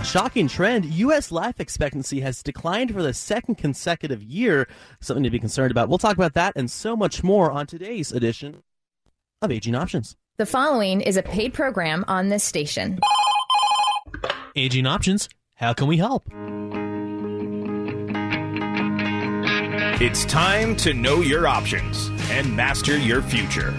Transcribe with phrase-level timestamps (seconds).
[0.00, 0.86] A shocking trend.
[0.86, 1.30] U.S.
[1.30, 4.66] life expectancy has declined for the second consecutive year.
[5.02, 5.90] Something to be concerned about.
[5.90, 8.62] We'll talk about that and so much more on today's edition
[9.42, 10.16] of Aging Options.
[10.38, 12.98] The following is a paid program on this station.
[14.56, 15.28] Aging Options.
[15.56, 16.24] How can we help?
[20.00, 23.72] It's time to know your options and master your future.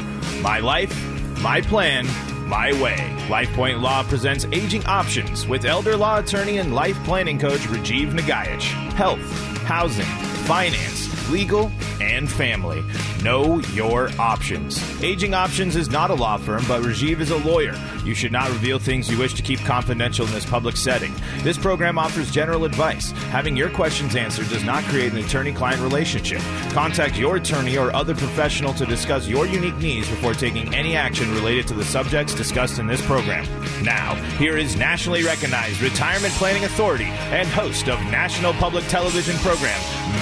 [0.44, 0.96] My life,
[1.40, 2.06] my plan,
[2.52, 2.98] my way.
[3.30, 8.62] LifePoint Law presents Aging Options with elder law attorney and life planning coach Rajiv Nagaich.
[8.92, 9.22] Health,
[9.64, 10.06] housing,
[10.46, 12.84] finance legal, and family.
[13.24, 14.82] Know your options.
[15.02, 17.74] Aging Options is not a law firm, but Rajiv is a lawyer.
[18.04, 21.14] You should not reveal things you wish to keep confidential in this public setting.
[21.40, 23.12] This program offers general advice.
[23.30, 26.42] Having your questions answered does not create an attorney client relationship.
[26.72, 31.32] Contact your attorney or other professional to discuss your unique needs before taking any action
[31.34, 33.46] related to the subjects discussed in this program.
[33.84, 39.80] Now, here is nationally recognized retirement planning authority and host of national public television program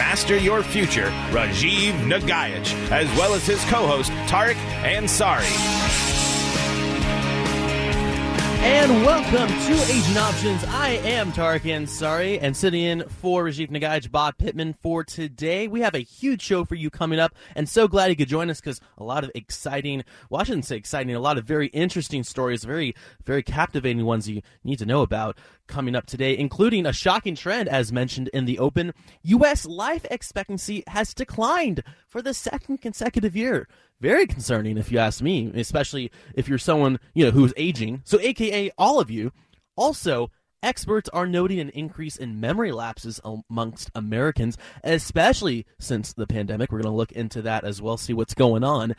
[0.10, 5.46] Master Your Future Rajiv Nagaich, as well as his co host, Tarek Ansari.
[8.62, 10.64] And welcome to Aging Options.
[10.64, 15.68] I am Tarek Ansari, and sitting in for Rajiv Nagaich, Bob Pittman for today.
[15.68, 18.50] We have a huge show for you coming up, and so glad you could join
[18.50, 21.68] us because a lot of exciting, well, I shouldn't say exciting, a lot of very
[21.68, 25.38] interesting stories, very, very captivating ones you need to know about
[25.70, 28.94] coming up today, including a shocking trend, as mentioned in the open.
[29.24, 29.66] U.S.
[29.66, 33.68] life expectancy has declined for the second consecutive year
[34.02, 38.02] very concerning if you ask me, especially if you're someone, you know, who's aging.
[38.06, 39.32] So aka all of you.
[39.76, 46.72] Also, experts are noting an increase in memory lapses amongst Americans, especially since the pandemic.
[46.72, 48.96] We're going to look into that as well, see what's going on.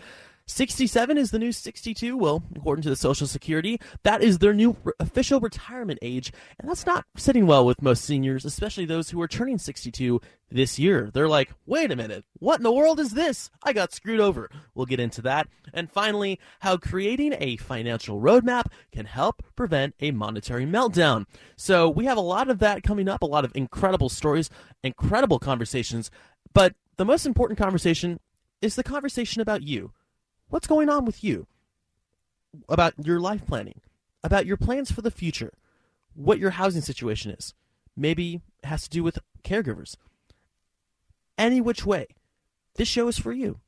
[0.51, 2.17] 67 is the new 62.
[2.17, 6.33] Well, according to the Social Security, that is their new re- official retirement age.
[6.59, 10.79] And that's not sitting well with most seniors, especially those who are turning 62 this
[10.79, 11.11] year.
[11.13, 13.51] They're like, wait a minute, what in the world is this?
[13.63, 14.51] I got screwed over.
[14.75, 15.49] We'll get into that.
[15.73, 21.27] And finally, how creating a financial roadmap can help prevent a monetary meltdown.
[21.57, 24.51] So we have a lot of that coming up, a lot of incredible stories,
[24.83, 26.11] incredible conversations.
[26.53, 28.19] But the most important conversation
[28.61, 29.93] is the conversation about you
[30.51, 31.47] What's going on with you?
[32.69, 33.81] About your life planning,
[34.25, 35.53] about your plans for the future,
[36.15, 37.55] what your housing situation is.
[37.97, 39.97] Maybe has to do with caregivers.
[41.39, 42.09] Any which way,
[42.75, 43.61] this show is for you.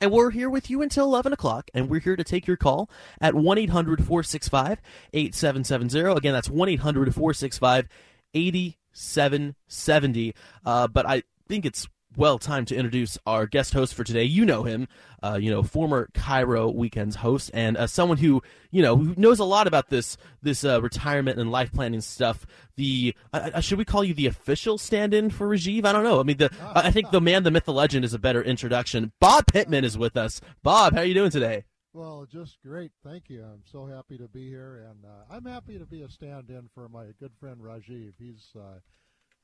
[0.00, 2.90] And we're here with you until 11 o'clock, and we're here to take your call
[3.20, 4.80] at 1 800 465
[5.14, 6.18] 8770.
[6.18, 7.88] Again, that's 1 800 465
[8.34, 10.34] 8770.
[10.64, 14.24] Uh, but I think it's well time to introduce our guest host for today.
[14.24, 14.88] You know him,
[15.22, 19.38] uh, you know, former KIRO Weekends host, and uh, someone who you know who knows
[19.38, 22.46] a lot about this this uh, retirement and life planning stuff.
[22.76, 25.84] The uh, uh, should we call you the official stand-in for Rajiv?
[25.84, 26.20] I don't know.
[26.20, 29.12] I mean, the I think the man, the myth, the legend is a better introduction.
[29.20, 30.40] Bob Pittman is with us.
[30.62, 31.64] Bob, how are you doing today?
[31.92, 32.90] Well, just great.
[33.02, 33.42] Thank you.
[33.42, 36.88] I'm so happy to be here, and uh, I'm happy to be a stand-in for
[36.90, 38.12] my good friend Rajiv.
[38.18, 38.52] He's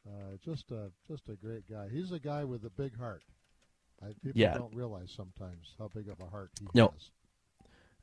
[0.07, 1.89] uh, just a just a great guy.
[1.91, 3.23] He's a guy with a big heart.
[4.03, 4.55] I, people yeah.
[4.55, 6.89] don't realize sometimes how big of a heart he no.
[6.89, 7.11] has.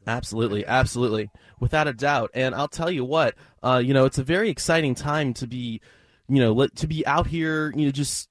[0.08, 1.30] Absolutely, absolutely,
[1.60, 2.32] without a doubt.
[2.34, 5.82] And I'll tell you what, uh, you know, it's a very exciting time to be,
[6.30, 8.30] you know, to be out here, you know, just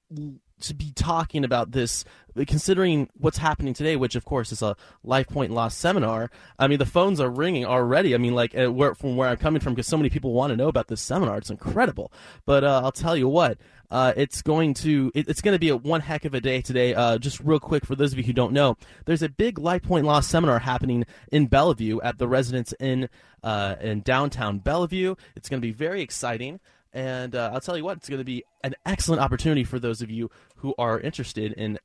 [0.61, 2.05] to be talking about this,
[2.47, 6.29] considering what's happening today, which of course is a LifePoint Law seminar.
[6.57, 8.13] I mean, the phones are ringing already.
[8.13, 10.57] I mean, like where, from where I'm coming from, because so many people want to
[10.57, 11.37] know about this seminar.
[11.37, 12.11] It's incredible.
[12.45, 13.57] But uh, I'll tell you what,
[13.91, 16.61] uh, it's going to it, it's going to be a one heck of a day
[16.61, 16.93] today.
[16.93, 20.03] Uh, just real quick for those of you who don't know, there's a big LifePoint
[20.03, 23.09] Law seminar happening in Bellevue at the Residence Inn
[23.43, 25.15] uh, in downtown Bellevue.
[25.35, 26.59] It's going to be very exciting.
[26.91, 30.01] And uh, I'll tell you what, it's going to be an excellent opportunity for those
[30.01, 31.77] of you who are interested in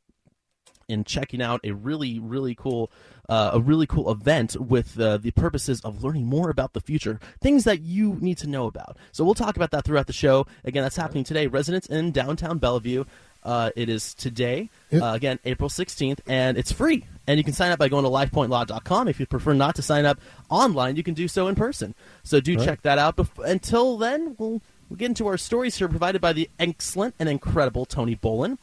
[0.88, 2.90] in checking out a really really cool
[3.28, 7.20] uh, a really cool event with uh, the purposes of learning more about the future
[7.40, 8.96] things that you need to know about.
[9.12, 10.46] So we'll talk about that throughout the show.
[10.64, 11.46] Again that's happening today.
[11.46, 13.04] Residence Inn downtown bellevue.
[13.42, 17.04] Uh, it is today uh, again april 16th and it's free.
[17.26, 20.06] And you can sign up by going to lifepointlaw.com if you prefer not to sign
[20.06, 21.94] up online you can do so in person.
[22.22, 22.64] So do right.
[22.64, 23.16] check that out.
[23.16, 27.28] Bef- until then we'll we get into our stories here, provided by the excellent and
[27.28, 28.58] incredible Tony Bolin.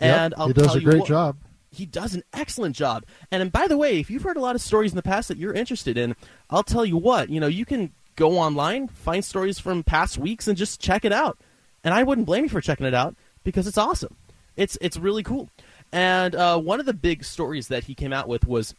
[0.00, 1.36] And yep, I'll he does a great what, job.
[1.70, 3.04] He does an excellent job.
[3.30, 5.28] And, and by the way, if you've heard a lot of stories in the past
[5.28, 6.16] that you're interested in,
[6.50, 7.28] I'll tell you what.
[7.28, 11.12] You know, you can go online, find stories from past weeks, and just check it
[11.12, 11.38] out.
[11.84, 13.14] And I wouldn't blame you for checking it out
[13.44, 14.16] because it's awesome.
[14.56, 15.50] It's it's really cool.
[15.92, 18.74] And uh, one of the big stories that he came out with was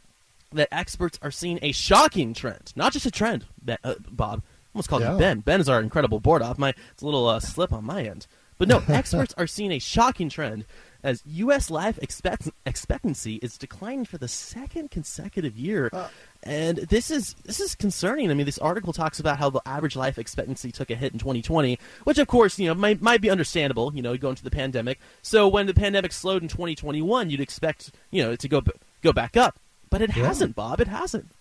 [0.52, 3.46] that experts are seeing a shocking trend, not just a trend,
[3.84, 4.42] uh, Bob,
[4.74, 5.14] almost called Yeah.
[5.14, 5.40] you Ben.
[5.42, 6.58] Ben is our incredible board op.
[6.58, 8.28] My it's a little uh, slip on my end.
[8.58, 10.66] But no, experts are seeing a shocking trend
[11.04, 11.70] as U.S.
[11.70, 16.08] life expect- expectancy is declining for the second consecutive year, uh.
[16.44, 18.30] and this is this is concerning.
[18.32, 21.20] I mean, this article talks about how the average life expectancy took a hit in
[21.20, 23.92] 2020, which of course you know might might be understandable.
[23.94, 25.00] You know, going to the pandemic.
[25.22, 28.62] So when the pandemic slowed in 2021, you'd expect you know it to go
[29.02, 29.60] go back up,
[29.90, 30.26] but it Yeah.
[30.28, 30.82] hasn't, Bob.
[30.82, 31.32] It hasn't.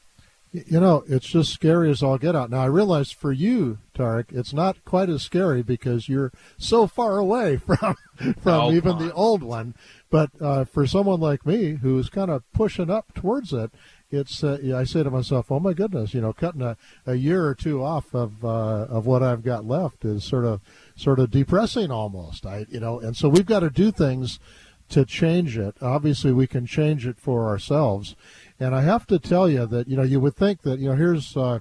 [0.66, 2.50] You know, it's just scary as all get out.
[2.50, 7.18] Now, I realize for you, Tarek, it's not quite as scary because you're so far
[7.18, 9.74] away from from Oh, even the old one.
[10.08, 13.70] But uh, for someone like me who's kind of pushing up towards it,
[14.10, 17.44] it's uh, I say to myself, "Oh my goodness, you know, cutting a, a year
[17.44, 20.60] or two off of uh, of what I've got left is sort of
[20.94, 24.38] sort of depressing almost." I you know, and so we've got to do things
[24.90, 25.76] to change it.
[25.80, 28.16] Obviously, we can change it for ourselves.
[28.58, 30.96] And I have to tell you that you know you would think that you know
[30.96, 31.60] here's uh,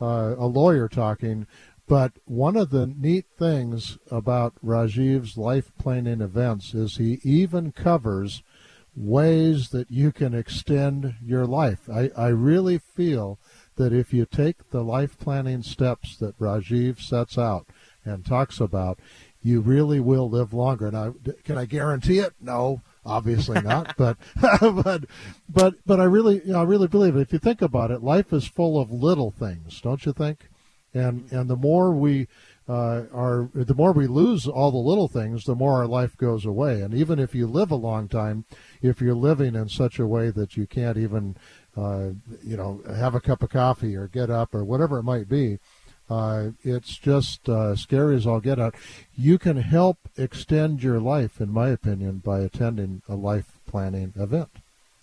[0.00, 1.46] uh, a lawyer talking,
[1.88, 8.42] but one of the neat things about Rajiv's life planning events is he even covers
[8.96, 11.88] ways that you can extend your life.
[11.88, 13.38] I, I really feel
[13.76, 17.66] that if you take the life planning steps that Rajiv sets out
[18.04, 18.98] and talks about,
[19.46, 20.90] you really will live longer.
[20.90, 22.34] Now, d- can I guarantee it?
[22.40, 23.94] No, obviously not.
[23.98, 24.16] but
[24.60, 25.04] but
[25.48, 27.20] but but I really you know, I really believe it.
[27.20, 30.48] If you think about it, life is full of little things, don't you think?
[30.92, 32.26] And and the more we
[32.68, 36.44] uh, are, the more we lose all the little things, the more our life goes
[36.44, 36.80] away.
[36.80, 38.44] And even if you live a long time,
[38.82, 41.36] if you're living in such a way that you can't even,
[41.76, 42.08] uh,
[42.42, 45.60] you know, have a cup of coffee or get up or whatever it might be,
[46.08, 48.74] uh, it's just uh, scary as all get out.
[49.16, 54.50] You can help extend your life, in my opinion, by attending a life planning event.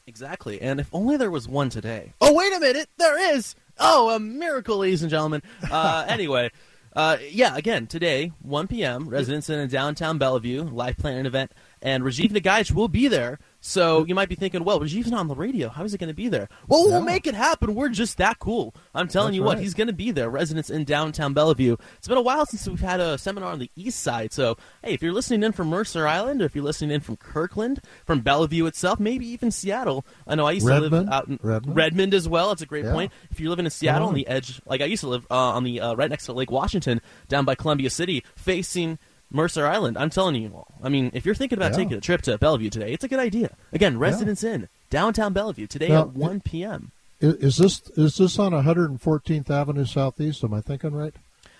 [0.07, 0.61] Exactly.
[0.61, 2.13] And if only there was one today.
[2.21, 2.89] Oh, wait a minute.
[2.97, 3.55] There is.
[3.79, 5.41] Oh, a miracle, ladies and gentlemen.
[5.69, 6.51] Uh, anyway,
[6.95, 11.51] uh, yeah, again, today, 1 p.m., Residence Inn in downtown Bellevue, life planning event,
[11.81, 13.39] and Rajiv Nagaich will be there.
[13.65, 15.69] So you might be thinking, well, Rajiv's not on the radio.
[15.69, 16.49] How is he going to be there?
[16.67, 16.95] Well, Yeah.
[16.97, 17.75] we'll make it happen.
[17.75, 18.75] We're just that cool.
[18.93, 19.63] I'm telling That's you what, right.
[19.63, 20.29] he's going to be there.
[20.29, 21.77] Residence Inn downtown Bellevue.
[21.97, 24.33] It's been a while since we've had a seminar on the east side.
[24.33, 27.15] So, hey, if you're listening in from Mercer Island, or if you're listening in from
[27.15, 30.05] Kirkland, from Bellevue itself, maybe even Seattle.
[30.27, 31.09] I know I used to live Redmond?
[31.13, 31.75] out in Redmond?
[31.77, 32.49] Redmond as well.
[32.49, 32.91] That's a great Yeah.
[32.91, 33.13] point.
[33.31, 34.15] If you're living in Seattle on on.
[34.15, 36.51] the edge, like I used to live uh, on the uh, right next to Lake
[36.51, 36.99] Washington,
[37.29, 38.99] down by Columbia City, facing
[39.33, 39.97] Mercer Island.
[39.97, 40.67] I'm telling you all.
[40.81, 41.77] I mean, if you're thinking about Yeah.
[41.77, 43.51] taking a trip to Bellevue today, it's a good idea.
[43.73, 46.91] Again, Residence Inn, downtown Bellevue, today Now, at 1 p.m.
[47.19, 50.43] Is this is this on 114th Avenue Southeast?
[50.43, 51.13] Am I thinking right?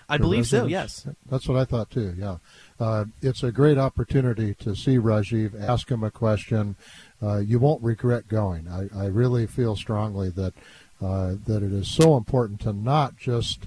[0.08, 0.66] I believe so.
[0.66, 1.06] Yes.
[1.30, 2.14] That's what I thought too.
[2.18, 2.36] Yeah,
[2.78, 6.76] uh, it's a great opportunity to see Rajiv, ask him a question.
[7.22, 8.68] Uh, you won't regret going.
[8.68, 10.52] I, I really feel strongly that
[11.02, 13.66] uh, that it is so important to not just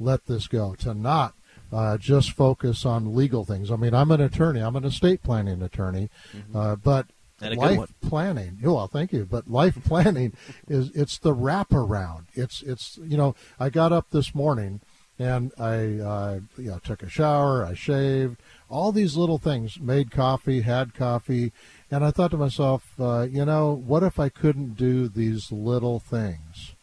[0.00, 1.34] let this go, to not
[1.76, 3.70] uh, just focus on legal things.
[3.70, 4.60] I mean, I'm an attorney.
[4.60, 6.08] I'm an estate planning attorney,
[6.54, 7.06] uh, but
[7.40, 7.44] Mm-hmm.
[7.44, 8.58] A good life planning.
[8.64, 9.26] Oh, well, thank you.
[9.30, 10.32] But life planning
[10.68, 12.24] is it's the wraparound.
[12.34, 14.80] It's it's you know I got up this morning
[15.18, 18.40] and I uh, you know took a shower, I shaved,
[18.70, 21.52] all these little things, made coffee, had coffee,
[21.90, 25.98] and I thought to myself, uh, you know, what if I couldn't do these little
[25.98, 26.74] things?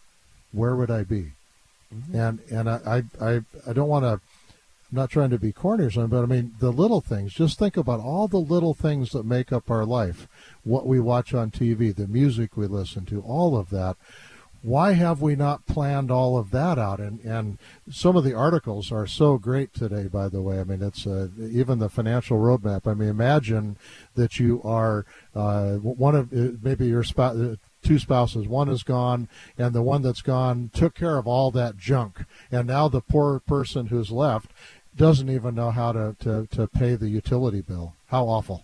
[0.51, 1.31] Where would I be?
[2.13, 4.19] And and I I I, I don't want to.
[4.93, 7.33] Not trying to be corny or something, but I mean the little things.
[7.33, 10.27] Just think about all the little things that make up our life.
[10.63, 13.97] What we watch on TV, the music we listen to, all of that.
[14.61, 16.99] Why have we not planned all of that out?
[16.99, 17.57] And and
[17.89, 20.07] some of the articles are so great today.
[20.07, 22.85] By the way, I mean it's uh, even the financial roadmap.
[22.85, 23.77] I mean, imagine
[24.13, 27.35] that you are uh, one of uh, maybe your spouse.
[27.35, 28.47] Uh, two spouses.
[28.47, 32.25] One is gone, and the one that's gone took care of all that junk.
[32.51, 34.51] And now the poor person who's left
[34.97, 37.93] doesn't even know how to, to, to pay the utility bill.
[38.07, 38.63] How awful.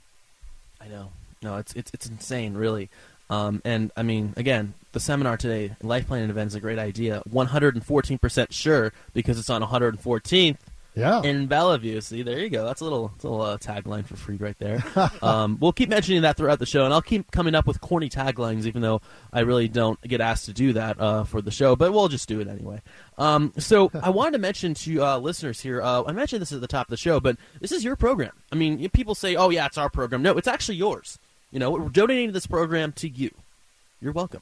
[0.79, 1.11] I know.
[1.41, 2.89] No, it's it's it's insane, really.
[3.29, 7.21] Um, and I mean, again, the seminar today, life planning event, is a great idea.
[7.29, 10.59] One hundred and fourteen percent sure because it's on one hundred and fourteenth
[10.95, 11.21] Yeah.
[11.21, 12.01] in Bellevue.
[12.01, 12.65] See, there you go.
[12.65, 14.83] That's a little, that's a little uh, tagline for free right there.
[15.21, 18.09] um, we'll keep mentioning that throughout the show, and I'll keep coming up with corny
[18.09, 21.75] taglines, even though I really don't get asked to do that uh, for the show.
[21.75, 22.81] But we'll just do it anyway.
[23.17, 25.81] Um, so I wanted to mention to uh, listeners here.
[25.81, 28.31] Uh, I mentioned this at the top of the show, but this is your program.
[28.51, 31.17] I mean, people say, "Oh, yeah, it's our program." No, it's actually yours.
[31.51, 33.31] You know, we're donating this program to you.
[34.01, 34.41] You're welcome.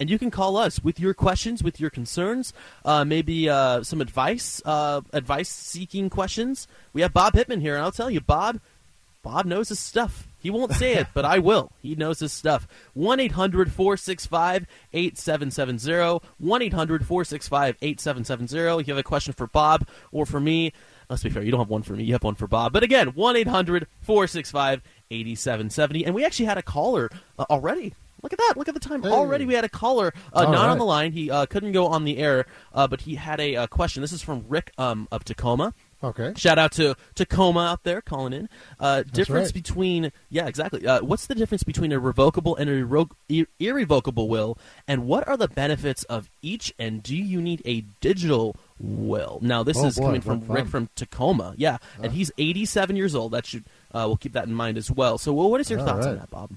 [0.00, 2.52] And you can call us with your questions, with your concerns,
[2.84, 6.66] uh, maybe uh, some advice, uh, advice-seeking questions.
[6.92, 8.60] We have Bob Pittman here, and I'll tell you, Bob,
[9.22, 10.26] Bob knows his stuff.
[10.40, 11.70] He won't say it, but I will.
[11.80, 12.66] He knows his stuff.
[12.94, 16.26] 1 800 465 8770.
[16.38, 18.80] 1 800 465 8770.
[18.80, 20.72] If you have a question for Bob or for me,
[21.08, 22.72] let's be fair, you don't have one for me, you have one for Bob.
[22.72, 24.82] But again, 1 800 465
[25.12, 26.04] 8770.
[26.04, 27.08] And we actually had a caller
[27.38, 27.94] uh, already.
[28.22, 28.54] Look at that.
[28.56, 29.02] Look at the time.
[29.02, 29.10] Hey.
[29.10, 31.12] Already we had a caller, uh, not on the line.
[31.12, 34.00] He uh, couldn't go on the air, uh, but he had a uh, question.
[34.00, 35.74] This is from Rick um, of Tacoma.
[36.04, 36.32] Okay.
[36.36, 38.48] Shout out to Tacoma out there calling in.
[38.80, 39.54] Uh, difference right.
[39.54, 40.86] between yeah, exactly.
[40.86, 45.26] Uh, what's the difference between a revocable and a irre- ir- irrevocable will, and what
[45.28, 46.72] are the benefits of each?
[46.78, 49.38] And do you need a digital will?
[49.42, 50.46] Now this Oh, is boy, coming from.
[50.46, 51.54] Rick from Tacoma.
[51.56, 53.32] Yeah, and he's 87 years old.
[53.32, 55.18] That should uh, we'll keep that in mind as well.
[55.18, 56.50] So, well, what is your thoughts on that, Bob?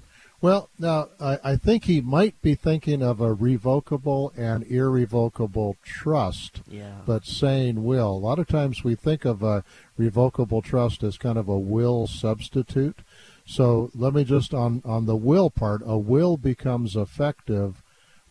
[0.46, 6.62] Well, now I, I think he might be thinking of a revocable and irrevocable trust,
[6.70, 6.98] Yeah.
[7.04, 8.12] but saying will.
[8.12, 9.64] A lot of times we think of a
[9.98, 13.00] revocable trust as kind of a will substitute.
[13.48, 15.82] So let me just on on the will part.
[15.84, 17.82] A will becomes effective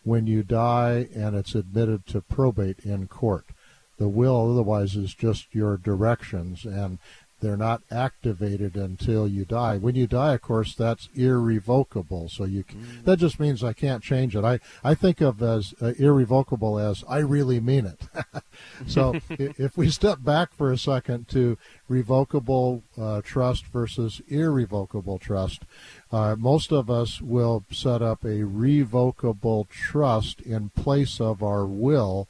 [0.05, 3.47] when you die and it's admitted to probate in court.
[3.99, 6.99] The will otherwise is just your directions and
[7.45, 9.77] they're not activated until you die.
[9.77, 12.29] When you die, of course, that's irrevocable.
[12.31, 14.45] So you c that just means I can't change it.
[14.45, 18.01] I, I think of as uh, irrevocable as I really mean it.
[18.87, 25.63] so if we step back for a second to revocable uh, trust versus irrevocable trust,
[26.11, 32.27] uh, most of us will set up a revocable trust in place of our will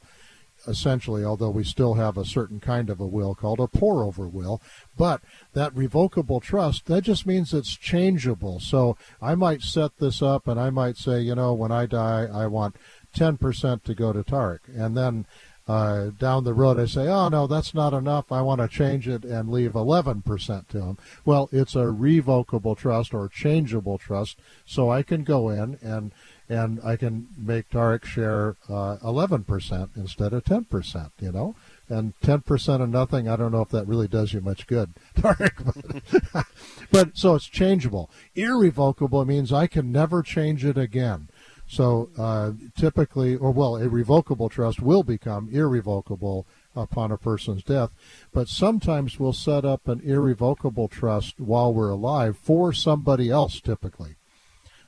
[0.67, 4.27] essentially, although we still have a certain kind of a will called a pour over
[4.27, 4.61] will.
[4.97, 5.21] But
[5.53, 8.59] that revocable trust, that just means it's changeable.
[8.59, 12.27] So I might set this up and I might say, you know, when I die,
[12.31, 12.75] I want
[13.15, 14.59] 10% to go to Tarek.
[14.75, 15.25] And then
[15.67, 18.31] uh, down the road, I say, oh, no, that's not enough.
[18.31, 20.97] I want to change it and leave 11% to him.
[21.23, 24.37] Well, it's a revocable trust or changeable trust.
[24.65, 26.11] So I can go in and
[26.47, 31.55] and I can make Tarek share uh, 11% instead of 10%, you know?
[31.87, 36.03] And 10% of nothing, I don't know if that really does you much good, Tarek.
[36.33, 36.45] But,
[36.91, 38.09] but so it's changeable.
[38.35, 41.29] Irrevocable means I can never change it again.
[41.67, 47.91] So uh, typically, or well, a revocable trust will become irrevocable upon a person's death.
[48.33, 54.15] But sometimes we'll set up an irrevocable trust while we're alive for somebody else, typically.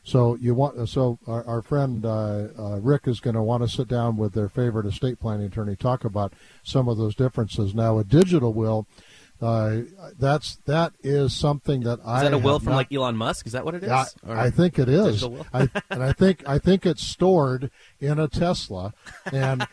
[0.07, 3.67] So you want so our, our friend uh, uh, Rick is going to want to
[3.67, 6.31] sit down with their favorite estate planning attorney talk about
[6.63, 7.75] some of those differences.
[7.75, 8.87] Now, a digital will,
[9.41, 9.79] uh,
[10.17, 13.47] that's that is something that I Is that a will from not- like Elon Musk?
[13.47, 13.89] Is that what it is?
[13.91, 15.25] I, I think it is.
[15.53, 18.93] I, and I think I think it's stored in a Tesla,
[19.33, 19.67] and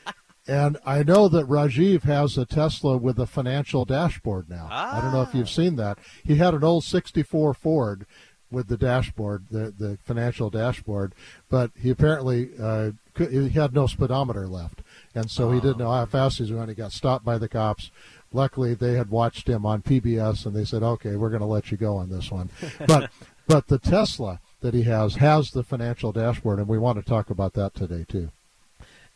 [0.48, 4.68] and I know that Rajiv has a Tesla with a financial dashboard now.
[4.68, 5.38] I don't know if Ah.
[5.38, 5.98] you've seen that.
[6.24, 8.04] He had an old '64 Ford
[8.54, 11.14] with the dashboard, the the financial dashboard,
[11.50, 14.82] but he apparently uh, could, he had no speedometer left,
[15.14, 16.68] and so he didn't know how fast he was going.
[16.68, 17.90] He got stopped by the cops.
[18.32, 21.70] Luckily, they had watched him on PBS, and they said, "Okay, we're going to let
[21.70, 22.50] you go on this one."
[22.86, 23.10] But
[23.46, 27.30] but the Tesla that he has has the financial dashboard, and we want to talk
[27.30, 28.30] about that today too.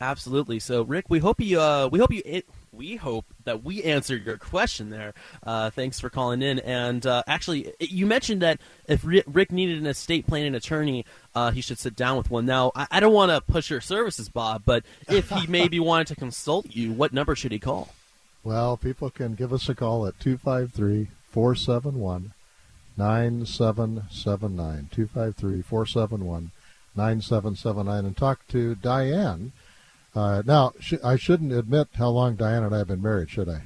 [0.00, 0.60] Absolutely.
[0.60, 4.24] So, Rick, we hope you uh, we hope you it, we hope that we answered
[4.24, 5.12] your question there.
[5.42, 6.60] Uh, thanks for calling in.
[6.60, 11.60] And uh, actually, you mentioned that if Rick needed an estate planning attorney, uh, he
[11.60, 12.46] should sit down with one.
[12.46, 16.06] Now, I, I don't want to push your services, Bob, but if he maybe wanted
[16.08, 17.88] to consult you, what number should he call?
[18.44, 22.32] Well, people can give us a call at 253 471
[22.96, 24.88] 9779.
[24.92, 26.50] 253 471
[26.94, 29.52] 9779 and talk to Diane.
[30.18, 33.48] Uh, now, sh- I shouldn't admit how long Diane and I have been married, should
[33.48, 33.62] I?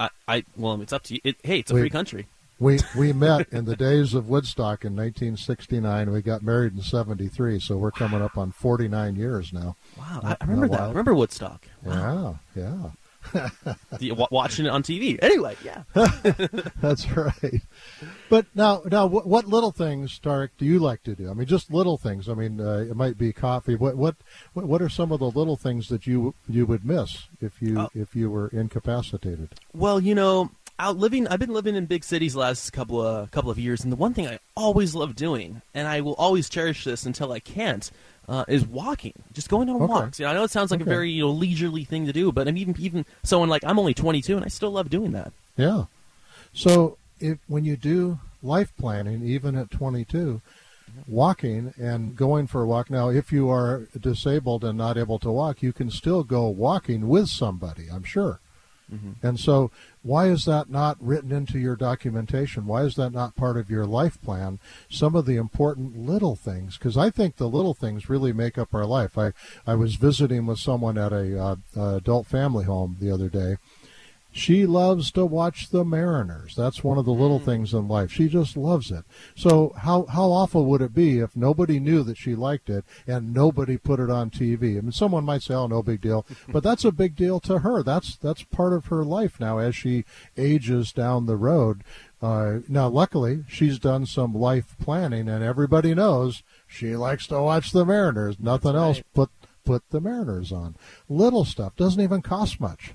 [0.00, 1.20] I, I well, it's up to you.
[1.22, 1.82] It, hey, it's a Wait.
[1.82, 2.26] free country.
[2.58, 6.10] We we met in the days of Woodstock in 1969.
[6.10, 9.76] We got married in 73, so we're coming up on 49 years now.
[9.96, 10.80] Wow, I, I remember that.
[10.80, 11.64] I remember Woodstock.
[11.84, 12.40] Wow.
[12.56, 12.90] Yeah, yeah.
[14.30, 15.18] Watching it on TV.
[15.22, 15.82] Anyway, yeah.
[16.80, 17.62] That's right.
[18.28, 21.30] But now, now, what, what little things, Tarek, do you like to do?
[21.30, 22.28] I mean, just little things.
[22.28, 23.74] I mean, uh, it might be coffee.
[23.74, 24.16] What, what,
[24.54, 27.78] what what are some of the little things that you you would miss if you
[27.80, 27.88] Oh.
[27.94, 29.50] if you were incapacitated?
[29.72, 33.30] Well, you know, out living, I've been living in big cities the last couple of
[33.30, 36.48] couple of years, and the one thing I always love doing, and I will always
[36.48, 37.90] cherish this until I can't,
[38.28, 39.14] uh, is walking.
[39.32, 39.86] Just going on Okay.
[39.86, 40.18] walks.
[40.20, 40.90] You know, I know it sounds like Okay.
[40.90, 43.78] a very you know leisurely thing to do, but I'm even even someone like I'm
[43.78, 45.32] only 22, and I still love doing that.
[45.56, 45.84] Yeah.
[46.52, 50.40] So if when you do life planning, even at 22,
[51.06, 52.90] walking and going for a walk.
[52.90, 57.08] Now, if you are disabled and not able to walk, you can still go walking
[57.08, 57.88] with somebody.
[57.92, 58.40] I'm sure.
[58.92, 59.26] Mm-hmm.
[59.26, 59.70] And so,
[60.02, 62.66] why is that not written into your documentation?
[62.66, 64.58] Why is that not part of your life plan?
[64.90, 68.74] Some of the important little things, because I think the little things really make up
[68.74, 69.16] our life.
[69.16, 69.32] I,
[69.66, 71.56] I was visiting with someone at a uh,
[71.96, 73.56] adult family home the other day,
[74.32, 76.54] she loves to watch the Mariners.
[76.56, 77.44] That's one of the little mm.
[77.44, 78.10] things in life.
[78.10, 79.04] She just loves it.
[79.36, 83.34] So how how awful would it be if nobody knew that she liked it and
[83.34, 84.78] nobody put it on TV?
[84.78, 87.58] I mean, someone might say, "Oh, no big deal," but that's a big deal to
[87.58, 87.82] her.
[87.82, 90.04] That's that's part of her life now as she
[90.36, 91.84] ages down the road.
[92.22, 97.72] Uh, now, luckily, she's done some life planning, and everybody knows she likes to watch
[97.72, 98.38] the Mariners.
[98.38, 98.82] Nothing right.
[98.82, 99.02] else.
[99.12, 99.30] Put
[99.64, 100.76] put the Mariners on.
[101.08, 102.94] Little stuff doesn't even cost much.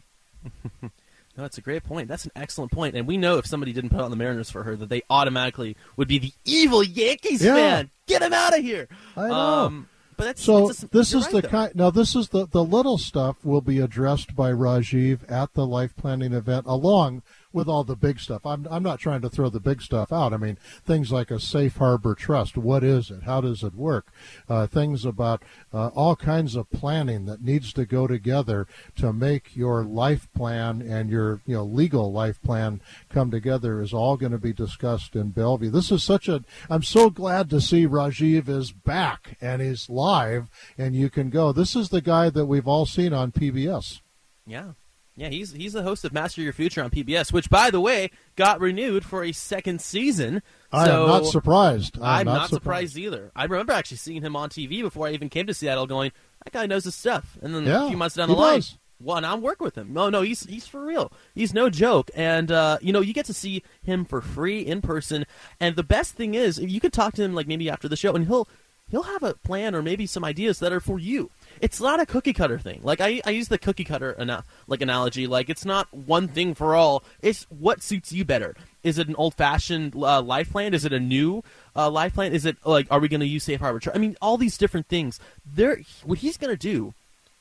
[1.38, 2.08] No, that's a great point.
[2.08, 2.96] That's an excellent point.
[2.96, 5.78] And we know if somebody didn't put on the Mariners for her, that they automatically
[5.96, 7.54] would be the evil Yankees yeah.
[7.54, 7.92] fan.
[8.08, 8.88] Get him out of here.
[9.16, 9.34] I know.
[9.34, 11.76] Um, but that's, so that's a, this is right, the kind.
[11.76, 15.96] Now this is the the little stuff will be addressed by Rajiv at the life
[15.96, 17.22] planning event, along
[17.58, 18.46] with all the big stuff.
[18.46, 20.32] I'm, I'm not trying to throw the big stuff out.
[20.32, 22.56] I mean, things like a safe harbor trust.
[22.56, 23.24] What is it?
[23.24, 24.14] How does it work?
[24.48, 29.56] Uh, things about uh, all kinds of planning that needs to go together to make
[29.56, 34.32] your life plan and your you know legal life plan come together is all going
[34.32, 35.72] to be discussed in Bellevue.
[35.72, 36.44] This is such a.
[36.70, 40.48] I'm so glad to see Rajiv is back and he's live,
[40.78, 41.52] and you can go.
[41.52, 44.02] This is the guy that we've all seen on PBS.
[44.46, 44.74] Yeah.
[45.18, 48.12] Yeah, he's he's the host of Master Your Future on PBS, which, by the way,
[48.36, 50.44] got renewed for a second season.
[50.72, 51.98] I so am not surprised.
[51.98, 52.94] I'm, I'm not, not surprised.
[52.94, 52.98] surprised.
[53.00, 53.32] either.
[53.36, 56.12] I remember actually seeing him on TV before I even came to Seattle, going,
[56.44, 58.78] "That guy knows his stuff." And then yeah, a few months down the line, does.
[59.00, 59.92] well, and I'm working with him.
[59.92, 61.12] No, no, he's he's for real.
[61.34, 62.12] He's no joke.
[62.14, 65.26] And uh, you know, you get to see him for free in person.
[65.60, 68.14] And the best thing is, you can talk to him like maybe after the show,
[68.14, 68.48] and he'll
[68.88, 72.06] he'll have a plan or maybe some ideas that are for you it's not a
[72.06, 72.82] cookie cutter thing.
[72.84, 75.28] Like I, I use the cookie cutter ana- like analogy.
[75.28, 77.04] Like it's not one thing for all.
[77.22, 78.56] It's what suits you better.
[78.84, 80.74] Is it an old fashioned uh, life plan?
[80.74, 81.44] Is it a new
[81.76, 82.34] uh, life plan?
[82.34, 83.82] Is it like are we going to use safe harbor?
[83.94, 85.20] I mean, all these different things.
[85.46, 86.94] There, what he's going to do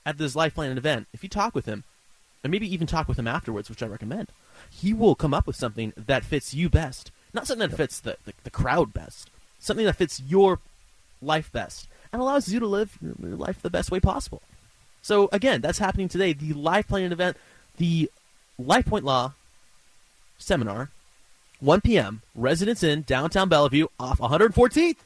[0.04, 1.84] at this life plan event, if you talk with him,
[2.42, 4.28] and maybe even talk with him afterwards, which I recommend,
[4.70, 7.10] he will come up with something that fits you best.
[7.32, 9.30] Not something that fits the, the, the crowd best.
[9.58, 10.60] Something that fits your
[11.22, 14.42] life best and allows you to live your life the best way possible.
[15.02, 16.32] So again, that's happening today.
[16.32, 17.36] The life planning event,
[17.76, 18.10] the
[18.58, 19.34] Life Point Law
[20.38, 20.90] seminar,
[21.60, 22.22] 1 p.m.
[22.34, 24.96] Residence Inn, downtown Bellevue, off 114th.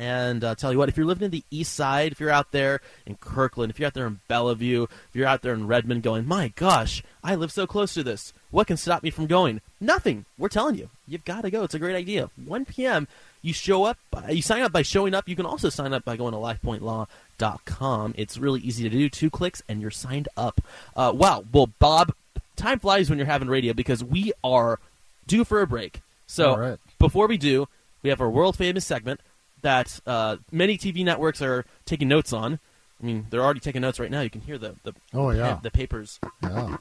[0.00, 2.52] And uh, tell you what, if you're living in the east side, if you're out
[2.52, 6.02] there in Kirkland, if you're out there in Bellevue, if you're out there in Redmond
[6.02, 8.32] going, my gosh, I live so close to this.
[8.50, 9.60] What can stop me from going?
[9.78, 10.24] Nothing.
[10.38, 10.88] We're telling you.
[11.06, 11.64] You've got to go.
[11.64, 12.30] It's a great idea.
[12.42, 13.08] 1 p.m.
[13.42, 13.98] You show up,
[14.30, 15.28] you sign up by showing up.
[15.28, 18.14] You can also sign up by going to lifepointlaw.com.
[18.16, 19.10] It's really easy to do.
[19.10, 20.62] Two clicks and you're signed up.
[20.96, 21.44] Uh, wow.
[21.52, 22.14] Well, Bob,
[22.56, 24.78] time flies when you're having radio because we are
[25.26, 26.00] due for a break.
[26.26, 26.78] So right.
[26.98, 27.68] before we do,
[28.02, 29.20] we have our world famous segment
[29.62, 32.58] that uh, many TV networks are taking notes on.
[33.02, 34.20] I mean, they're already taking notes right now.
[34.20, 36.20] You can hear the the oh yeah the papers.
[36.42, 36.76] Yeah,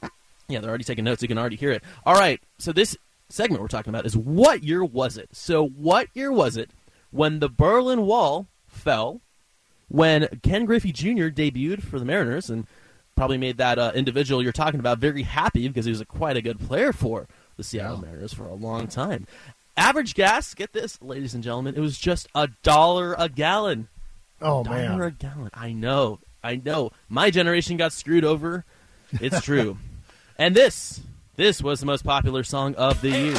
[0.47, 1.21] yeah, they're already taking notes.
[1.21, 1.83] You can already hear it.
[2.05, 2.97] All right, so this
[3.29, 5.29] segment we're talking about is what year was it?
[5.31, 6.71] So, what year was it
[7.11, 9.21] when the Berlin Wall fell?
[9.87, 11.29] When Ken Griffey Jr.
[11.29, 12.67] debuted for the Mariners and
[13.15, 16.37] probably made that uh, individual you're talking about very happy because he was a, quite
[16.37, 18.05] a good player for the Seattle yeah.
[18.05, 19.25] Mariners for a long time.
[19.79, 23.87] Average gas, get this, ladies and gentlemen, it was just a dollar a gallon.
[24.41, 25.49] Oh dollar man, a gallon.
[25.53, 26.91] I know, I know.
[27.07, 28.65] My generation got screwed over.
[29.21, 29.77] It's true.
[30.37, 30.99] and this
[31.37, 33.37] this was the most popular song of the year.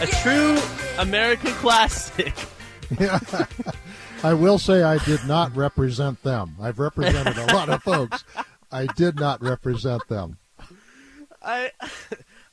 [0.00, 0.58] A true
[0.98, 2.32] American classic.
[4.22, 6.56] I will say I did not represent them.
[6.60, 8.24] I've represented a lot of folks.
[8.70, 10.38] I did not represent them.
[11.42, 11.72] I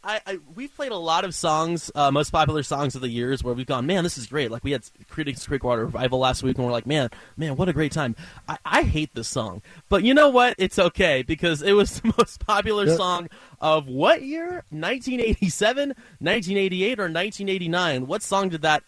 [0.04, 3.44] I, I we've played a lot of songs, uh, most popular songs of the years,
[3.44, 4.50] where we've gone, man, this is great.
[4.50, 7.74] Like we had Creedence Clearwater Revival last week, and we're like, man, man, what a
[7.74, 8.16] great time.
[8.48, 10.56] I, I hate this song, but you know what?
[10.58, 12.98] It's okay because it was the most popular yep.
[12.98, 13.30] song
[13.60, 14.64] of what year?
[14.70, 18.08] 1987, 1988, or 1989?
[18.08, 18.84] What song did that?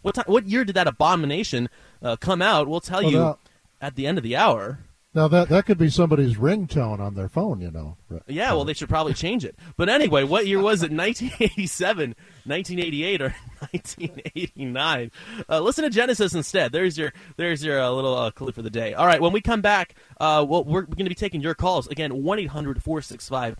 [0.00, 0.24] What time?
[0.26, 1.68] What year did that abomination
[2.04, 2.68] uh, come out?
[2.68, 3.38] We'll tell well, you
[3.80, 4.78] at the end of the hour.
[5.14, 7.96] Now that that could be somebody's ringtone on their phone, you know.
[8.26, 9.56] Yeah, well, they should probably change it.
[9.76, 10.90] But anyway, what year was it?
[10.92, 13.28] 1987, 1988, or
[13.70, 15.12] 1989?
[15.48, 16.72] Uh, listen to Genesis instead.
[16.72, 18.94] There's your there's your uh, little uh, clue for the day.
[18.94, 21.54] All right, when we come back, uh, well, we're, we're going to be taking your
[21.54, 22.24] calls again.
[22.24, 23.56] One 465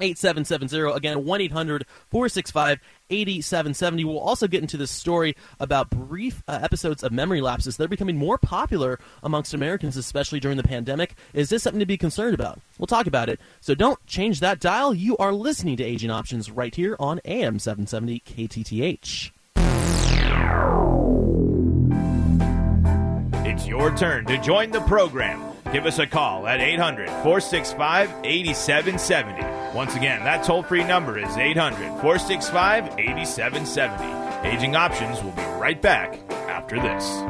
[0.00, 0.96] 8770.
[0.96, 4.04] Again, 1 800 465 8770.
[4.04, 7.76] We'll also get into this story about brief uh, episodes of memory lapses.
[7.76, 11.14] They're becoming more popular amongst Americans, especially during the pandemic.
[11.32, 12.60] Is this something to be concerned about?
[12.78, 13.40] We'll talk about it.
[13.60, 14.94] So don't change that dial.
[14.94, 19.30] You are listening to Aging Options right here on AM 770 KTTH.
[23.46, 25.49] It's your turn to join the program.
[25.72, 29.76] Give us a call at 800 465 8770.
[29.76, 34.48] Once again, that toll free number is 800 465 8770.
[34.48, 37.22] Aging Options will be right back after this.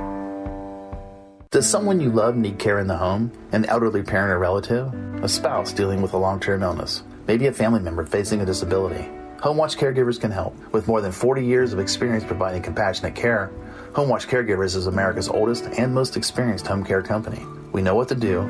[1.51, 3.31] Does someone you love need care in the home?
[3.53, 4.95] An elderly parent or relative?
[5.23, 7.03] A spouse dealing with a long term illness?
[7.27, 9.07] Maybe a family member facing a disability?
[9.37, 10.57] HomeWatch Caregivers can help.
[10.73, 13.51] With more than 40 years of experience providing compassionate care,
[13.93, 17.45] HomeWatch Caregivers is America's oldest and most experienced home care company.
[17.73, 18.43] We know what to do,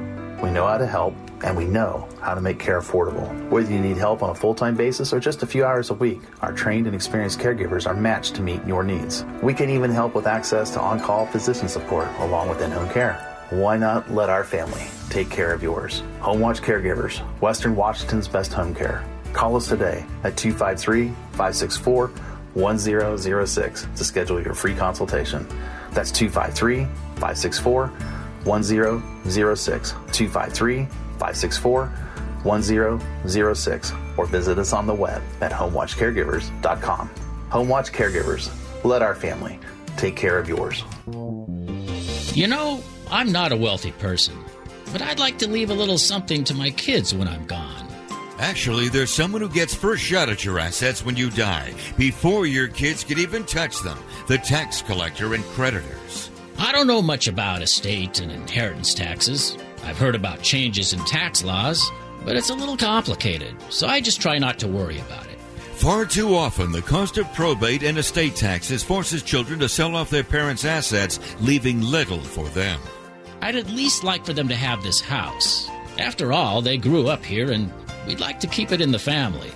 [0.43, 3.51] we know how to help, and we know how to make care affordable.
[3.51, 5.95] Whether you need help on a full time basis or just a few hours a
[5.95, 9.25] week, our trained and experienced caregivers are matched to meet your needs.
[9.43, 12.89] We can even help with access to on call physician support along with in home
[12.89, 13.15] care.
[13.51, 16.03] Why not let our family take care of yours?
[16.21, 19.05] HomeWatch Caregivers, Western Washington's best home care.
[19.35, 22.09] Call us today at 253 564
[22.55, 25.47] 1006 to schedule your free consultation.
[25.93, 27.93] That's 253 564
[28.45, 31.87] 1006 253 564
[32.43, 37.11] 1006 or visit us on the web at homewatchcaregivers.com.
[37.51, 38.51] Homewatch Caregivers,
[38.85, 39.59] let our family
[39.97, 40.85] take care of yours.
[42.35, 44.37] You know, I'm not a wealthy person,
[44.93, 47.89] but I'd like to leave a little something to my kids when I'm gone.
[48.39, 52.69] Actually, there's someone who gets first shot at your assets when you die, before your
[52.69, 53.99] kids can even touch them
[54.29, 56.30] the tax collector and creditors.
[56.61, 59.57] I don't know much about estate and inheritance taxes.
[59.83, 61.91] I've heard about changes in tax laws,
[62.23, 65.39] but it's a little complicated, so I just try not to worry about it.
[65.77, 70.11] Far too often, the cost of probate and estate taxes forces children to sell off
[70.11, 72.79] their parents' assets, leaving little for them.
[73.41, 75.67] I'd at least like for them to have this house.
[75.99, 77.73] After all, they grew up here and
[78.07, 79.51] we'd like to keep it in the family.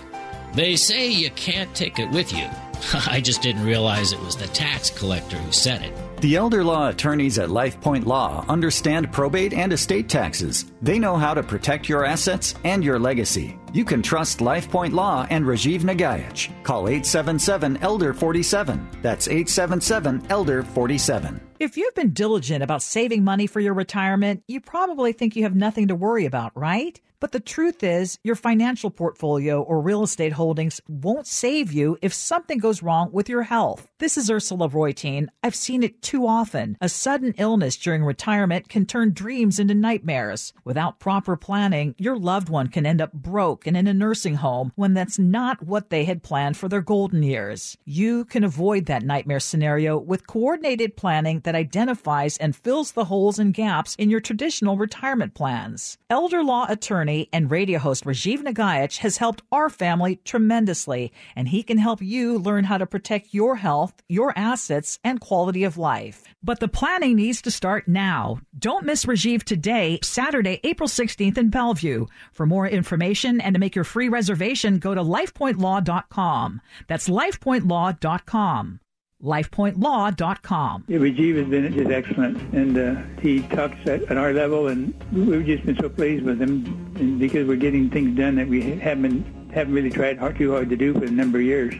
[0.55, 2.49] They say you can't take it with you.
[3.07, 5.93] I just didn't realize it was the tax collector who said it.
[6.21, 10.65] The elder law attorneys at LifePoint Law understand probate and estate taxes.
[10.81, 13.59] They know how to protect your assets and your legacy.
[13.75, 16.51] You can trust LifePoint Law and Rajiv Nagaich.
[16.63, 18.89] Call 877 Elder 47.
[19.03, 21.41] That's 877 Elder 47.
[21.61, 25.55] If you've been diligent about saving money for your retirement, you probably think you have
[25.55, 26.99] nothing to worry about, right?
[27.25, 32.13] But the truth is, your financial portfolio or real estate holdings won't save you if
[32.13, 33.89] something goes wrong with your health.
[33.99, 35.29] This is Ursula Reutin.
[35.43, 36.77] I've seen it too often.
[36.83, 40.53] A sudden illness during retirement can turn dreams into nightmares.
[40.65, 44.73] Without proper planning, your loved one can end up broke and in a nursing home
[44.75, 47.79] when that's not what they had planned for their golden years.
[47.87, 53.39] You can avoid that nightmare scenario with coordinated planning that identifies and fills the holes
[53.39, 55.97] and gaps in your traditional retirement plans.
[56.11, 61.63] Elder law attorney and radio host Rajiv Nagaich has helped our family tremendously, and he
[61.63, 66.23] can help you learn how to protect your health, your assets, and quality of life.
[66.43, 68.41] But the planning needs to start now.
[68.59, 72.07] Don't miss Rajiv today, Saturday, April 16th in Bellevue.
[72.33, 76.61] For more information and to make your free reservation, go to lifepointlaw.com.
[76.89, 78.81] That's lifepointlaw.com
[79.25, 80.85] lifepointlaw.com.
[80.87, 84.95] Yeah, Rajiv has been just excellent, and uh, he talks at, at, our level, and
[85.13, 89.25] we've just been so pleased with him because we're getting things done that we haven't
[89.53, 91.75] haven't really tried hard, too hard to do for a number of years.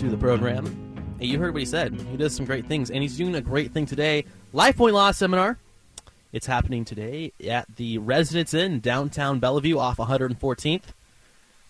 [0.00, 0.66] To the program.
[1.18, 1.94] Hey, you heard what he said.
[2.10, 4.24] He does some great things, and he's doing a great thing today.
[4.52, 5.58] LifePoint Law Seminar.
[6.32, 10.82] It's happening today at the Residence Inn downtown Bellevue off 114th.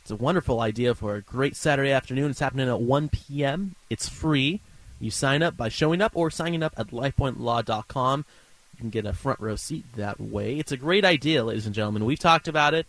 [0.02, 2.32] It's a wonderful idea for a great Saturday afternoon.
[2.32, 3.76] It's happening at 1 p.m.
[3.88, 4.60] It's free.
[4.98, 8.24] You sign up by showing up or signing up at lifepointlaw.com.
[8.72, 10.58] You can get a front row seat that way.
[10.58, 12.04] It's a great idea, ladies and gentlemen.
[12.04, 12.88] We've talked about it,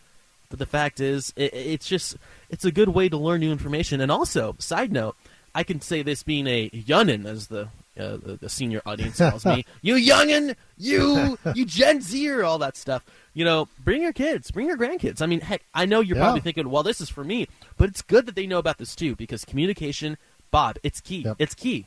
[0.49, 2.17] but the fact is, it, it's just
[2.49, 4.01] it's a good way to learn new information.
[4.01, 5.15] And also, side note,
[5.53, 9.45] I can say this being a youngin, as the uh, the, the, senior audience tells
[9.45, 13.05] me, you youngin, you you Gen Zer, all that stuff.
[13.33, 15.21] You know, bring your kids, bring your grandkids.
[15.21, 16.23] I mean, heck, I know you're yeah.
[16.23, 18.95] probably thinking, well, this is for me, but it's good that they know about this
[18.95, 20.17] too because communication,
[20.51, 21.23] Bob, it's key.
[21.23, 21.35] Yep.
[21.39, 21.85] It's key.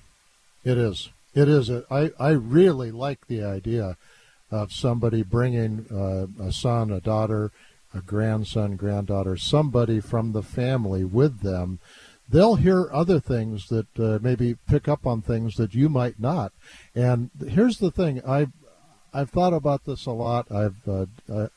[0.65, 1.11] It is.
[1.35, 1.71] It is.
[1.91, 3.97] I I really like the idea
[4.51, 7.51] of somebody bringing uh, a son, a daughter,
[7.93, 11.81] a grandson, granddaughter, somebody from the family with them
[12.29, 16.53] they'll hear other things that uh, maybe pick up on things that you might not.
[16.95, 18.49] And here's the thing: I
[19.13, 20.51] I've thought about this a lot.
[20.53, 21.07] I've uh,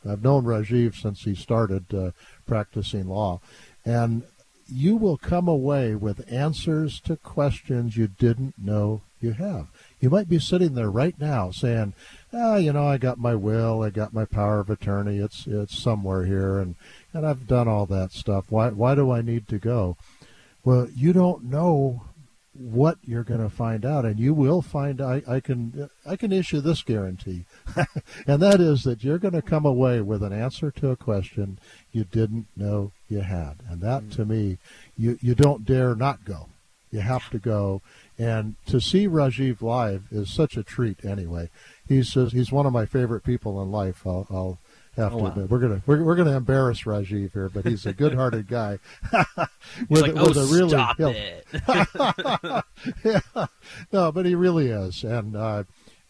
[0.08, 2.12] I've known Rajiv since he started uh,
[2.45, 3.41] practicing law,
[3.84, 4.23] and
[4.71, 9.67] you will come away with answers to questions you didn't know you have.
[9.99, 11.93] You might be sitting there right now saying,
[12.32, 15.17] "Ah, you know, I got my will, I got my power of attorney.
[15.17, 16.75] It's it's somewhere here, and
[17.13, 18.45] and I've done all that stuff.
[18.49, 19.97] Why why do I need to go?"
[20.63, 22.04] Well, you don't know
[22.54, 25.02] what you're going to find out, and you will find.
[25.02, 27.45] I, I can I can issue this guarantee,
[28.28, 31.60] and that is that you're going to come away with an answer to a question
[31.91, 34.15] you didn't know you had, and that mm.
[34.15, 34.58] to me,
[34.98, 36.50] you you don't dare not go.
[36.91, 37.82] You have to go,
[38.17, 41.06] and to see Rajiv live is such a treat.
[41.06, 41.50] Anyway,
[41.88, 44.06] he's he's one of my favorite people in life.
[44.06, 44.60] I'll, I'll
[44.95, 45.49] have oh, to admit.
[45.49, 48.80] We're gonna we're, we're gonna embarrass Rajiv here, but he's a good-hearted guy.
[49.89, 52.65] with, like, with oh, a really, stop you know, it.
[53.36, 53.45] yeah,
[53.91, 55.63] no, but he really is, and uh,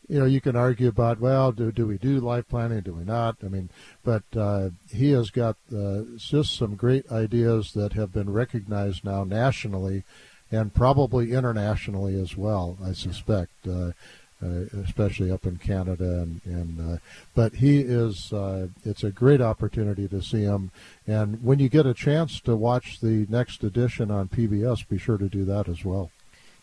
[0.09, 2.81] you know, you can argue about well, do do we do life planning?
[2.81, 3.37] Do we not?
[3.43, 3.69] I mean,
[4.03, 9.23] but uh, he has got uh, just some great ideas that have been recognized now
[9.23, 10.03] nationally,
[10.51, 12.77] and probably internationally as well.
[12.83, 13.51] I suspect.
[13.67, 13.91] Uh, uh,
[14.41, 16.21] especially up in Canada.
[16.21, 16.97] And, and uh,
[17.35, 18.31] but he is.
[18.31, 20.71] Uh, it's a great opportunity to see him.
[21.07, 25.17] And when you get a chance to watch the next edition on PBS, be sure
[25.17, 26.11] to do that as well.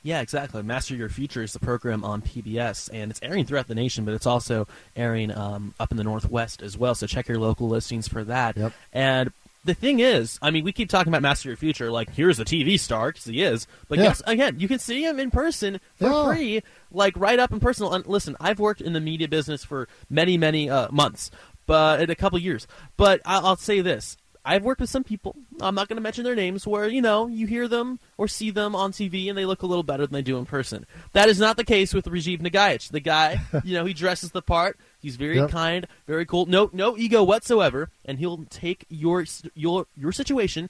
[0.07, 0.63] Yeah, exactly.
[0.63, 4.15] Master Your Future is the program on PBS, and it's airing throughout the nation, but
[4.15, 6.95] it's also airing um, up in the Northwest as well.
[6.95, 8.57] So check your local listings for that.
[8.57, 8.73] Yep.
[8.93, 9.33] And
[9.67, 12.41] the thing is, I mean, we keep talking about Master of Your Future, like here's
[12.41, 14.05] a TV star because he is, but yeah.
[14.05, 16.25] yes, again, you can see him in person for yeah.
[16.25, 17.87] free, like right up in person.
[17.93, 21.31] And listen, I've worked in the media business for many, many uh, months,
[21.67, 22.67] but in a couple years.
[22.97, 25.35] But I'll, I'll say this: I've worked with some people.
[25.61, 26.67] I'm not going to mention their names.
[26.67, 29.67] Where you know you hear them or see them on TV and they look a
[29.67, 30.87] little better than they do in person.
[31.13, 32.91] That is not the case with Rajiv Nagaich.
[32.91, 34.79] The guy, you know, he dresses the part.
[35.03, 35.51] He's very yep.
[35.51, 36.47] kind, very cool.
[36.47, 40.69] No, no ego whatsoever, and he'll take your your your situation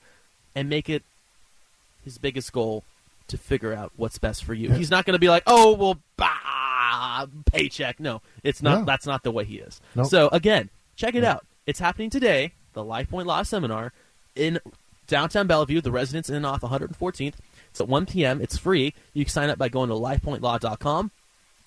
[0.54, 1.02] and make it
[2.04, 2.84] his biggest goal
[3.28, 4.70] to figure out what's best for you.
[4.72, 8.80] He's not going to be like, "Oh, well, bah, paycheck." No, it's not.
[8.80, 8.84] No.
[8.84, 9.80] That's not the way he is.
[9.94, 10.06] Nope.
[10.06, 11.46] So again, check it out.
[11.66, 13.92] It's happening today the Life Point Law Seminar
[14.36, 14.60] in
[15.08, 17.34] downtown Bellevue, the Residence Inn off 114th.
[17.70, 18.40] It's at 1 p.m.
[18.40, 18.94] It's free.
[19.14, 21.10] You can sign up by going to lifepointlaw.com.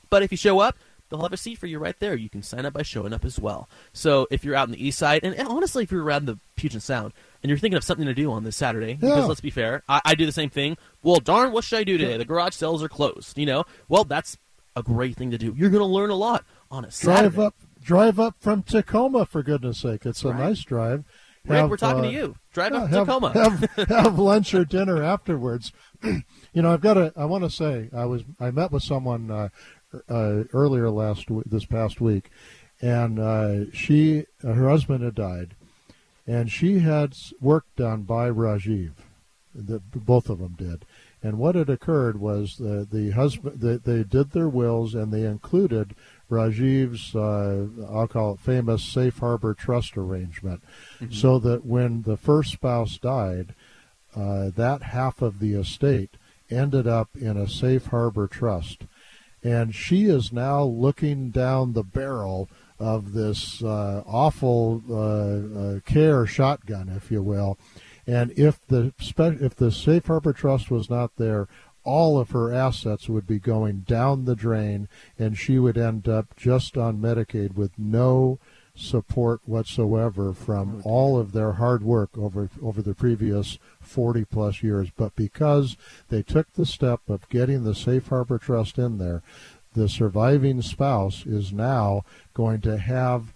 [0.09, 0.77] But if you show up,
[1.09, 2.15] they'll have a seat for you right there.
[2.15, 3.69] You can sign up by showing up as well.
[3.93, 6.81] So if you're out in the east side, and, honestly, if you're around the Puget
[6.81, 9.09] Sound, and you're thinking of something to do on this Saturday, yeah.
[9.09, 10.77] because let's be fair, I, I, do the same thing.
[11.03, 12.17] Well, darn, what should I do today?
[12.17, 13.37] The garage sales are closed.
[13.37, 14.37] You know, well, that's
[14.75, 15.53] a great thing to do.
[15.57, 17.35] You're going to learn a lot on a Saturday.
[17.35, 20.05] Drive up drive up from Tacoma for goodness sake.
[20.05, 21.05] It's a nice drive.
[21.45, 22.35] Rick, have, we're talking uh, to you.
[22.53, 23.31] Drive yeah, up to have, Tacoma.
[23.33, 25.71] have, have lunch or dinner afterwards.
[26.03, 26.21] you
[26.53, 27.13] know, I've got to.
[27.15, 28.23] I want to say I was.
[28.39, 29.49] I met with someone uh,
[30.09, 32.29] uh, earlier last this past week,
[32.81, 35.55] and uh, she her husband had died,
[36.27, 38.91] and she had work done by Rajiv.
[39.53, 40.85] The, both of them did.
[41.21, 45.23] And what had occurred was the the husband they, they did their wills and they
[45.23, 45.95] included
[46.29, 50.61] Rajiv's, uh, I'll call it famous safe harbor trust arrangement,
[50.99, 51.11] mm-hmm.
[51.11, 53.55] so that when the first spouse died,
[54.15, 56.11] uh, that half of the estate
[56.49, 58.83] ended up in a safe harbor trust.
[59.43, 62.49] And she is now looking down the barrel
[62.79, 67.57] of this uh, awful uh, uh, care shotgun, if you will.
[68.07, 71.47] And if the spe- if the safe harbor trust was not there,
[71.83, 76.35] all of her assets would be going down the drain, and she would end up
[76.35, 78.39] just on Medicaid with no
[78.79, 84.89] support whatsoever from all of their hard work over over the previous 40 plus years.
[84.95, 85.77] But because
[86.09, 89.21] they took the step of getting the safe harbor trust in there,
[89.73, 93.33] the surviving spouse is now going to have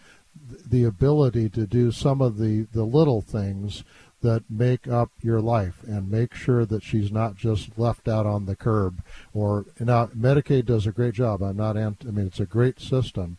[0.66, 3.84] the ability to do some of the, the little things
[4.22, 8.46] that make up your life and make sure that she's not just left out on
[8.46, 9.04] the curb
[9.34, 11.44] or now Medicaid does a great job.
[11.44, 13.38] I'm not anti, I mean it's a great system,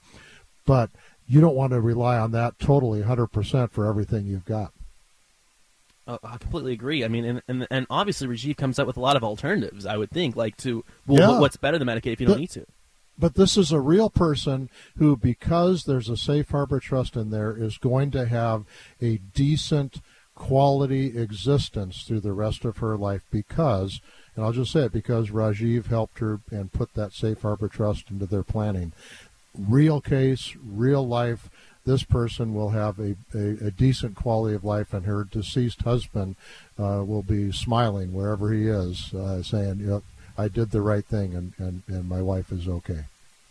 [0.66, 0.90] but
[1.26, 4.72] you don't want to rely on that totally 100% for everything you've got.
[6.06, 7.02] Uh, I completely agree.
[7.04, 9.86] I mean, and, and, and obviously Rajiv comes up with a lot of alternatives.
[9.86, 11.40] I would think, like to well, yeah.
[11.40, 12.66] what's better than Medicaid if you don't need to.
[13.18, 17.56] But this is a real person who, because there's a safe harbor trust in there,
[17.56, 18.64] is going to have
[19.00, 20.00] a decent
[20.34, 24.00] quality existence through the rest of her life because,
[24.34, 28.10] and I'll just say it, because Rajiv helped her and put that safe harbor trust
[28.10, 28.92] into their planning.
[29.58, 31.48] Real case, real life,
[31.86, 36.36] this person will have a, a, a decent quality of life, and her deceased husband
[36.78, 40.02] uh, will be smiling wherever he is, uh, saying, you know,
[40.36, 43.04] I did the right thing, and, and, and my wife is okay.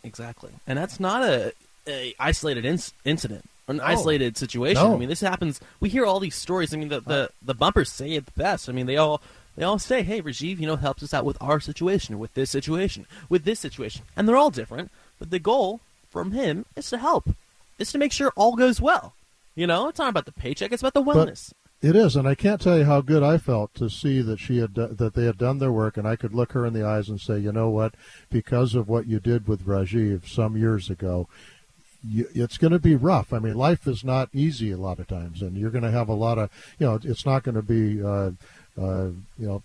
[0.03, 0.51] Exactly.
[0.67, 1.53] And that's not a
[1.85, 4.83] a isolated inc- incident an isolated situation.
[4.83, 4.95] No.
[4.95, 5.59] I mean, this happens.
[5.79, 6.73] We hear all these stories.
[6.73, 8.67] I mean, the, the the bumpers say it the best.
[8.67, 9.21] I mean, they all
[9.55, 12.49] they all say, "Hey, Rajiv, you know, helps us out with our situation, with this
[12.49, 14.91] situation, with this situation," and they're all different.
[15.19, 15.79] But the goal
[16.13, 17.27] from him is to help.
[17.79, 19.13] is to make sure all goes well.
[19.55, 21.51] You know, it's not about the paycheck; it's about the But wellness.
[21.81, 24.59] it is, and I can't tell you how good I felt to see that she
[24.59, 26.85] had do- that they had done their work, and I could look her in the
[26.85, 27.95] eyes and say, you know what,
[28.29, 31.27] because of what you did with Rajiv some years ago,
[32.07, 33.33] you, it's going to be rough.
[33.33, 36.09] I mean, life is not easy a lot of times, and you're going to have
[36.09, 36.49] a lot of,
[36.79, 38.31] you know, it's not going to be, uh,
[38.79, 39.63] uh, you know,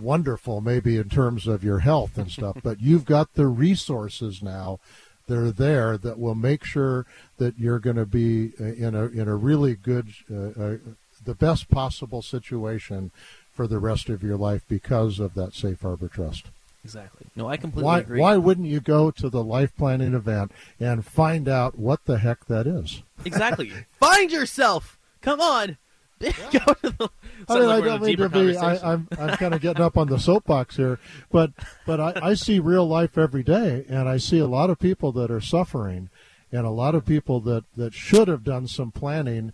[0.00, 4.80] wonderful maybe in terms of your health and stuff, but you've got the resources now
[5.26, 7.06] that are there that will make sure
[7.38, 10.76] that you're going to be uh, in a in a really good, uh, uh,
[11.24, 13.10] the best possible situation
[13.52, 16.46] for the rest of your life because of that safe harbor trust.
[16.84, 17.26] Exactly.
[17.36, 18.20] No, I completely Why agree.
[18.20, 22.46] why wouldn't you go to the life planning event and find out what the heck
[22.46, 23.02] that is?
[23.24, 23.72] Exactly.
[24.00, 24.98] Find yourself.
[25.20, 25.76] Come on.
[26.52, 27.10] Go to the,
[27.48, 28.54] I mean, like I we're in a don't mean to be.
[28.54, 28.84] conversation.
[28.84, 30.98] I, I'm I'm kind of getting up on the soapbox here,
[31.30, 31.52] but
[31.86, 35.12] but I, I see real life every day, and I see a lot of people
[35.12, 36.10] that are suffering,
[36.52, 39.52] and a lot of people that that should have done some planning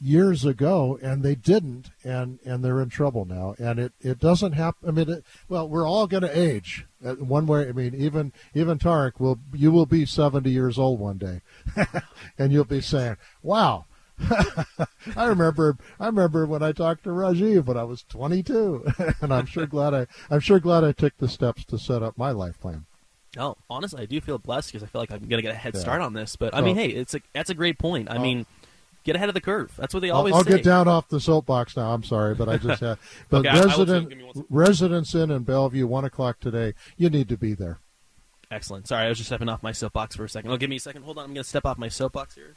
[0.00, 3.54] years ago, and they didn't, and and they're in trouble now.
[3.58, 4.88] And it it doesn't happen.
[4.88, 7.68] I mean, it, well, we're all going to age uh, one way.
[7.68, 11.40] I mean, even even Tarek will you will be 70 years old one day,
[12.38, 13.85] and you'll be saying, "Wow."
[15.16, 18.84] I remember I remember when I talked to Rajiv when I was 22
[19.20, 22.16] and I'm sure glad I I'm sure glad I took the steps to set up
[22.18, 22.86] my life plan.
[23.36, 25.74] No, honestly, I do feel blessed because I feel like I'm gonna get a head
[25.74, 25.80] Yeah.
[25.80, 26.36] start on this.
[26.36, 28.08] But I Well- mean, hey, it's a that's a great point.
[28.08, 28.46] I Well- mean,
[29.04, 29.72] get ahead of the curve.
[29.76, 30.52] That's what they I'll, always I'll say.
[30.56, 31.92] get down off the soapbox now.
[31.92, 32.98] I'm sorry, but I just had
[33.30, 33.68] but Okay, I- I will too.
[33.68, 34.46] resident Give me one second.
[34.50, 36.72] Residence Inn in Bellevue one o'clock today.
[36.96, 37.78] You need to be there.
[38.50, 38.88] Excellent.
[38.88, 40.50] Sorry, I was just stepping off my soapbox for a second.
[40.52, 41.02] Oh, give me a second.
[41.02, 41.24] Hold on.
[41.24, 42.54] I'm gonna step off my soapbox here.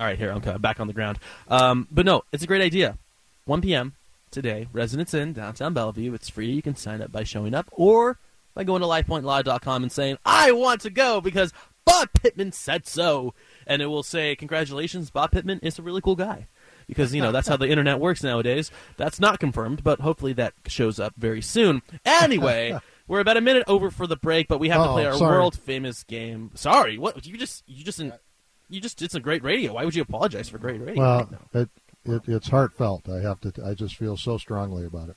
[0.00, 1.18] All right, here I'm back on the ground.
[1.48, 2.96] Um, but no, it's a great idea.
[3.44, 3.92] 1 p.m.
[4.30, 6.14] today, Residence Inn, downtown Bellevue.
[6.14, 6.50] It's free.
[6.50, 8.18] You can sign up by showing up or
[8.54, 11.52] by going to lifepointlaw.com and saying, I want to go because
[11.84, 13.34] Bob Pittman said so.
[13.66, 16.46] And it will say, Congratulations, Bob Pittman is a really cool guy.
[16.86, 18.70] Because, you know, that's how the internet works nowadays.
[18.96, 21.82] That's not confirmed, but hopefully that shows up very soon.
[22.06, 25.04] Anyway, we're about a minute over for the break, but we have to Oh, play
[25.06, 25.36] our sorry.
[25.36, 26.50] world famous game.
[26.54, 28.02] Sorry, what you just you just
[28.70, 29.74] you just it's a great radio.
[29.74, 31.02] Why would you apologize for great radio?
[31.02, 33.08] Well, right it, it it's heartfelt.
[33.08, 35.16] I have to I just feel so strongly about it.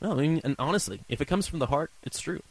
[0.00, 2.42] No, I mean, and honestly, if it comes from the heart, it's true.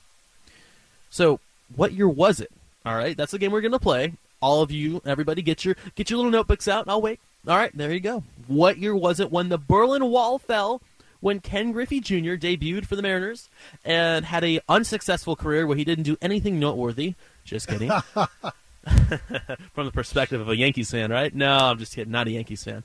[1.09, 1.39] So,
[1.75, 2.51] what year was it?
[2.85, 4.13] All right, that's the game we're gonna play.
[4.41, 6.83] All of you, everybody, get your get your little notebooks out.
[6.83, 7.19] and I'll wait.
[7.47, 8.23] All right, there you go.
[8.47, 10.81] What year was it when the Berlin Wall fell?
[11.21, 12.35] When Ken Griffey Jr.
[12.35, 13.49] debuted for the Mariners
[13.83, 17.15] and had a unsuccessful career where he didn't do anything noteworthy.
[17.43, 17.91] Just kidding.
[19.73, 21.33] From the perspective of a Yankees fan, right?
[21.33, 22.11] No, I'm just kidding.
[22.11, 22.83] Not a Yankees fan.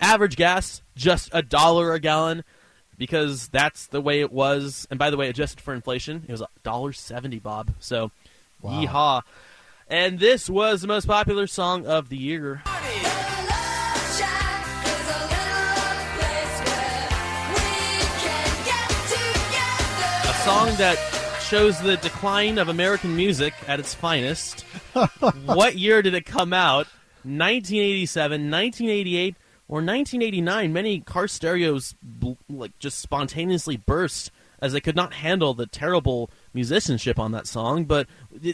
[0.00, 2.44] Average gas, just a dollar a gallon
[2.98, 4.86] because that's the way it was.
[4.90, 7.70] And by the way, adjusted for inflation, it was a dollar seventy, Bob.
[7.78, 8.10] So,
[8.62, 8.72] Wow.
[8.82, 9.22] yeehaw!
[9.88, 12.62] And this was the most popular song of the year.
[20.28, 20.98] A song that
[21.48, 24.62] shows the decline of American music at its finest.
[25.44, 26.88] what year did it come out?
[27.22, 29.36] 1987, 1988,
[29.68, 30.72] or 1989?
[30.72, 36.30] Many car stereos bl- like just spontaneously burst as they could not handle the terrible
[36.52, 37.84] musicianship on that song.
[37.84, 38.08] But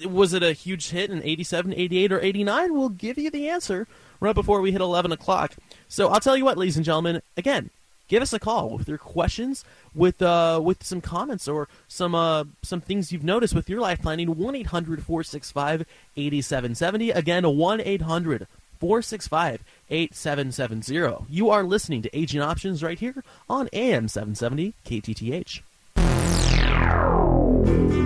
[0.04, 2.74] was it a huge hit in 87, 88, or 89?
[2.74, 3.88] We'll give you the answer
[4.20, 5.54] right before we hit 11 o'clock.
[5.88, 7.70] So I'll tell you what, ladies and gentlemen, again,
[8.12, 12.44] give us a call with your questions, with uh, with some comments or some uh,
[12.60, 14.36] some things you've noticed with your life planning.
[14.36, 17.10] 1 800 465 8770.
[17.10, 18.46] Again, 1 800
[18.78, 21.24] 465 8770.
[21.30, 25.62] You are listening to Aging Options right here on AM 770 KTTH.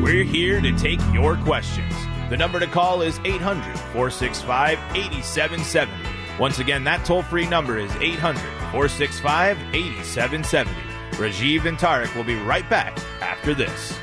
[0.05, 1.93] We're here to take your questions.
[2.31, 5.93] The number to call is 800 465 8770.
[6.39, 10.71] Once again, that toll free number is 800 465 8770.
[11.13, 13.99] Rajiv and Tarek will be right back after this.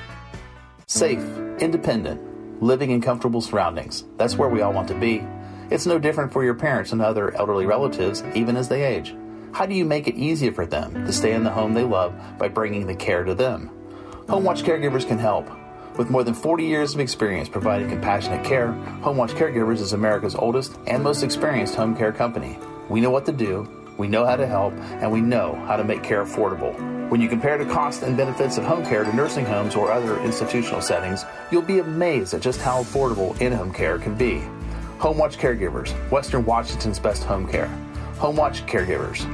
[0.88, 1.20] Safe,
[1.60, 2.20] independent,
[2.60, 4.04] living in comfortable surroundings.
[4.18, 5.24] That's where we all want to be.
[5.70, 9.14] It's no different for your parents and other elderly relatives, even as they age.
[9.52, 12.16] How do you make it easier for them to stay in the home they love
[12.40, 13.70] by bringing the care to them?
[14.28, 15.48] Home Watch Caregivers can help.
[16.00, 18.72] With more than 40 years of experience providing compassionate care,
[19.04, 22.58] Home Watch Caregivers is America's oldest and most experienced home care company.
[22.90, 25.84] We know what to do, we know how to help, and we know how to
[25.84, 26.74] make care affordable.
[27.10, 30.20] When you compare the costs and benefits of home care to nursing homes or other
[30.22, 34.42] institutional settings, you'll be amazed at just how affordable in home care can be.
[34.98, 37.68] HomeWatch Caregivers, Western Washington's best home care.
[38.16, 39.28] HomeWatch Caregivers.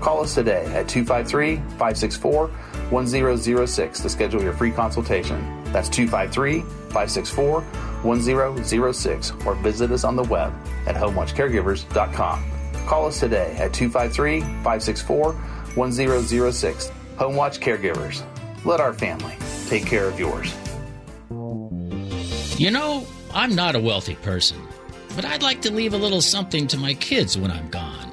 [0.00, 2.48] Call us today at 253 564
[2.90, 5.64] 1006 to schedule your free consultation.
[5.72, 10.52] That's 253 564 1006 or visit us on the web
[10.86, 12.53] at homewatchcaregivers.com.
[12.86, 16.92] Call us today at 253 564 1006.
[17.16, 18.24] Homewatch Caregivers.
[18.64, 19.36] Let our family
[19.68, 20.54] take care of yours.
[22.58, 24.60] You know, I'm not a wealthy person,
[25.16, 28.10] but I'd like to leave a little something to my kids when I'm gone.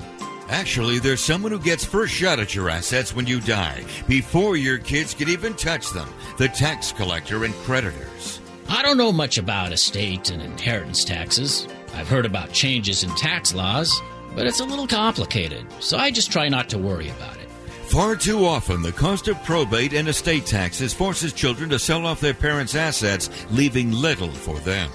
[0.50, 4.78] Actually, there's someone who gets first shot at your assets when you die, before your
[4.78, 8.42] kids can even touch them the tax collector and creditors.
[8.68, 11.68] I don't know much about estate and inheritance taxes.
[11.94, 14.02] I've heard about changes in tax laws,
[14.36, 17.50] but it's a little complicated, so I just try not to worry about it.
[17.92, 22.22] Far too often, the cost of probate and estate taxes forces children to sell off
[22.22, 24.90] their parents' assets, leaving little for them.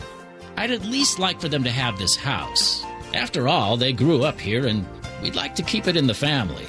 [0.57, 2.83] I'd at least like for them to have this house.
[3.13, 4.87] After all, they grew up here and
[5.23, 6.67] we'd like to keep it in the family.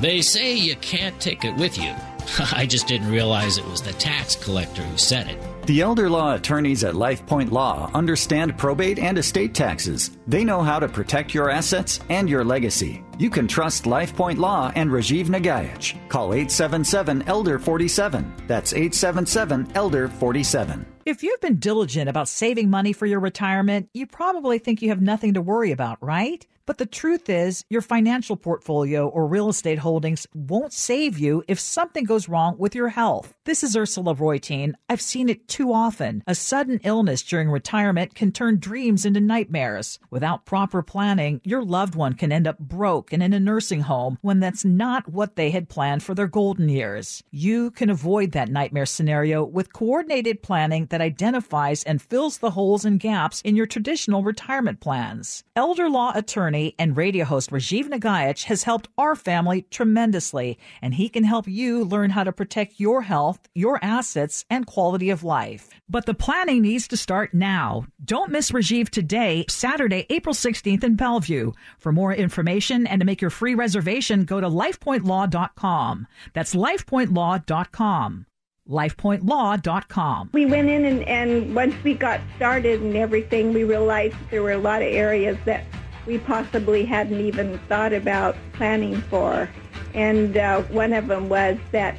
[0.00, 1.94] They say you can't take it with you.
[2.52, 5.38] I just didn't realize it was the tax collector who said it.
[5.70, 10.18] The elder law attorneys at LifePoint Law understand probate and estate taxes.
[10.26, 13.04] They know how to protect your assets and your legacy.
[13.20, 15.94] You can trust LifePoint Law and Rajiv Nagaich.
[16.08, 18.34] Call 877 Elder 47.
[18.48, 20.84] That's 877 Elder 47.
[21.06, 25.00] If you've been diligent about saving money for your retirement, you probably think you have
[25.00, 26.44] nothing to worry about, right?
[26.66, 31.58] But the truth is, your financial portfolio or real estate holdings won't save you if
[31.58, 33.34] something goes wrong with your health.
[33.44, 34.74] This is Ursula Reutin.
[34.88, 36.22] I've seen it too often.
[36.26, 39.98] A sudden illness during retirement can turn dreams into nightmares.
[40.10, 44.18] Without proper planning, your loved one can end up broke and in a nursing home
[44.20, 47.24] when that's not what they had planned for their golden years.
[47.30, 52.84] You can avoid that nightmare scenario with coordinated planning that identifies and fills the holes
[52.84, 55.42] and gaps in your traditional retirement plans.
[55.56, 61.08] Elder law attorney and radio host Rajiv Nagaich has helped our family tremendously, and he
[61.08, 65.68] can help you learn how to protect your health, your assets, and quality of life.
[65.88, 67.86] But the planning needs to start now.
[68.04, 71.52] Don't miss Rajiv today, Saturday, April 16th in Bellevue.
[71.78, 76.06] For more information and to make your free reservation, go to lifepointlaw.com.
[76.34, 78.26] That's lifepointlaw.com
[78.70, 80.30] lifepointlaw.com.
[80.32, 84.52] We went in and, and once we got started and everything, we realized there were
[84.52, 85.64] a lot of areas that
[86.06, 89.48] we possibly hadn't even thought about planning for.
[89.94, 91.96] And uh, one of them was that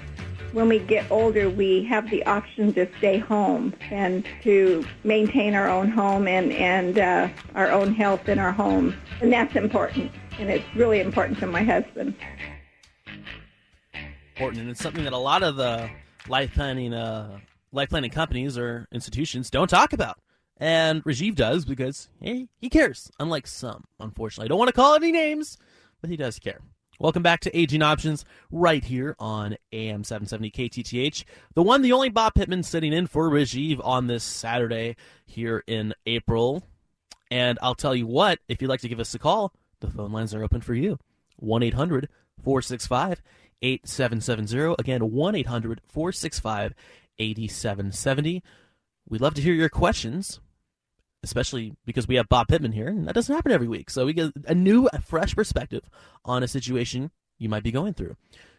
[0.54, 5.70] when we get older, we have the option to stay home and to maintain our
[5.70, 8.95] own home and, and uh, our own health in our home.
[9.22, 10.12] And that's important.
[10.39, 12.16] And it's really important to my husband.
[14.36, 14.62] Important.
[14.62, 15.89] And it's something that a lot of the
[16.28, 17.39] life planning, uh,
[17.72, 20.18] life planning companies or institutions don't talk about.
[20.62, 24.45] And Rajiv does because hey, he cares, unlike some, unfortunately.
[24.45, 25.57] I don't want to call any names,
[26.01, 26.62] but he does care.
[26.99, 31.24] Welcome back to Aging Options right here on AM 770 KTTH.
[31.55, 35.95] The one, the only Bob Pittman sitting in for Rajiv on this Saturday here in
[36.05, 36.62] April.
[37.32, 40.12] And I'll tell you what, if you'd like to give us a call, the phone
[40.12, 40.99] lines are open for you.
[41.38, 42.07] 1 800
[42.43, 43.24] 465
[43.64, 44.76] 8770.
[44.78, 46.76] Again, 1 800 465
[47.18, 48.43] 8770.
[49.09, 50.39] We'd love to hear your questions
[51.24, 53.90] especially because we have Bob Pittman here, and that doesn't happen every week.
[53.90, 55.84] So we get a new, a fresh perspective
[56.26, 58.16] on a situation you might be going through.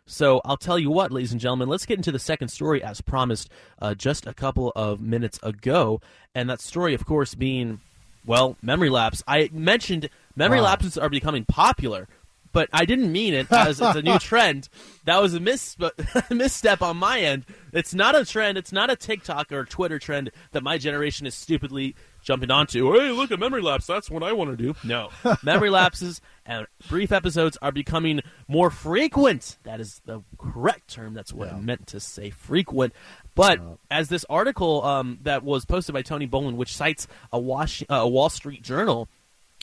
[0.07, 3.01] So I'll tell you what, ladies and gentlemen, let's get into the second story as
[3.01, 3.51] promised
[3.81, 6.01] uh, just a couple of minutes ago.
[6.35, 7.81] And that story, of course, being,
[8.27, 9.23] well, memory lapse.
[9.29, 10.65] I mentioned memory wow.
[10.65, 12.09] lapses are becoming popular,
[12.53, 14.69] but I didn't mean it as it's a new trend.
[15.05, 15.77] That was a mis-
[16.31, 17.45] misstep on my end.
[17.73, 18.59] It's not a trend.
[18.59, 23.11] It's not a TikTok or Twitter trend that my generation is stupidly jumping onto, hey,
[23.11, 23.87] look at memory lapse.
[23.87, 24.75] That's what I want to do.
[24.85, 25.11] No.
[25.43, 29.59] memory lapses and brief episodes are becoming more frequent.
[29.65, 31.15] That is the correct term.
[31.15, 31.57] That's what yeah.
[31.57, 32.93] I meant to say frequent.
[33.35, 33.75] But yeah.
[33.91, 37.95] as this article um, that was posted by Tony Boland, which cites a, Wash- uh,
[37.95, 39.09] a Wall Street Journal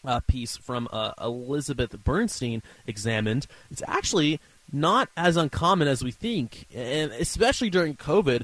[0.06, 4.40] uh, piece from uh, Elizabeth Bernstein examined, it's actually
[4.72, 8.44] not as uncommon as we think, and especially during COVID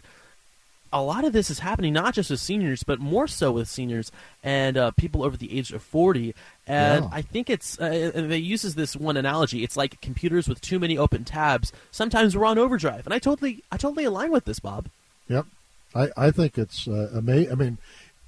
[0.95, 4.14] a lot of this is happening not just with seniors, but more so with seniors
[4.43, 6.34] and uh, people over the age of 40.
[6.68, 7.10] And yeah.
[7.12, 9.62] I think it's, uh, they uses this one analogy.
[9.62, 11.74] It's like computers with too many open tabs.
[11.91, 13.06] Sometimes we're on overdrive.
[13.06, 14.88] And I totally, I totally align with this, Bob.
[15.28, 15.45] Yep.
[15.93, 17.51] I, I think it's uh, amazing.
[17.51, 17.78] I mean,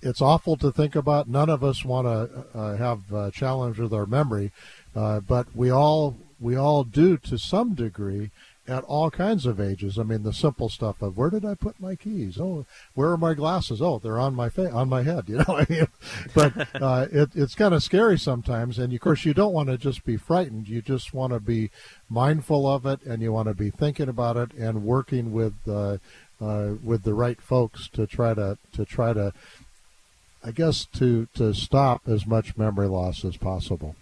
[0.07, 1.27] it's awful to think about.
[1.27, 4.51] None of us want to uh, have a challenge with our memory,
[4.95, 8.31] uh, but we all we all do to some degree
[8.67, 9.97] at all kinds of ages.
[9.97, 12.37] I mean, the simple stuff of where did I put my keys?
[12.39, 13.81] Oh, where are my glasses?
[13.81, 15.25] Oh, they're on my fa- on my head.
[15.29, 15.87] You know, I mean,
[16.33, 18.79] but uh, it, it's kind of scary sometimes.
[18.79, 20.67] And of course, you don't want to just be frightened.
[20.67, 21.69] You just want to be
[22.09, 25.97] mindful of it, and you want to be thinking about it and working with uh,
[26.41, 29.33] uh, with the right folks to try to to try to,
[30.47, 33.95] I guess, to to stop as much memory loss as possible.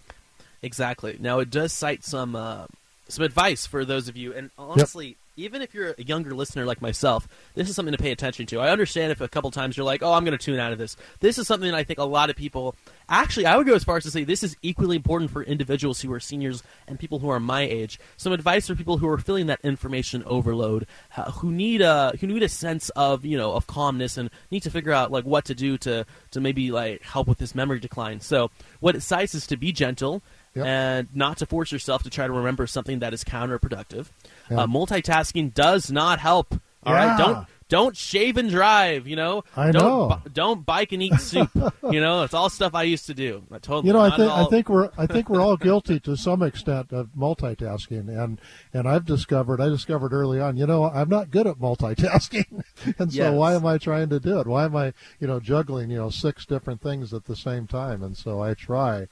[0.62, 1.16] Exactly.
[1.20, 2.66] Now it does cite some uh,
[3.08, 5.16] some advice for those of you, and honestly.
[5.36, 8.60] Even if you're a younger listener like myself, this is something to pay attention to.
[8.60, 10.78] I understand if a couple times you're like, "Oh, I'm going to tune out of
[10.78, 12.74] this." This is something that I think a lot of people.
[13.08, 16.00] Actually, I would go as far as to say this is equally important for individuals
[16.00, 17.98] who are seniors and people who are my age.
[18.16, 22.26] Some advice for people who are feeling that information overload, uh, who need a who
[22.26, 25.44] need a sense of you know of calmness and need to figure out like what
[25.46, 28.20] to do to to maybe like help with this memory decline.
[28.20, 30.22] So what it cites is to be gentle
[30.54, 30.64] Yep.
[30.66, 34.06] and not to force yourself to try to remember something that is counterproductive.
[34.50, 34.58] Yep.
[34.58, 36.54] Uh, multitasking does not help.
[36.84, 37.08] All yeah.
[37.08, 39.06] right, don't don't shave and drive.
[39.06, 40.20] You know, I don't, know.
[40.24, 41.50] B- don't bike and eat soup.
[41.90, 43.42] you know, it's all stuff I used to do.
[43.50, 43.88] I totally.
[43.88, 44.46] You know, I think all...
[44.46, 48.40] I think we're I think we're all guilty to some extent of multitasking, and
[48.72, 50.56] and I've discovered I discovered early on.
[50.56, 52.62] You know, I'm not good at multitasking,
[52.98, 53.34] and so yes.
[53.34, 54.46] why am I trying to do it?
[54.46, 58.02] Why am I you know juggling you know six different things at the same time?
[58.02, 59.08] And so I try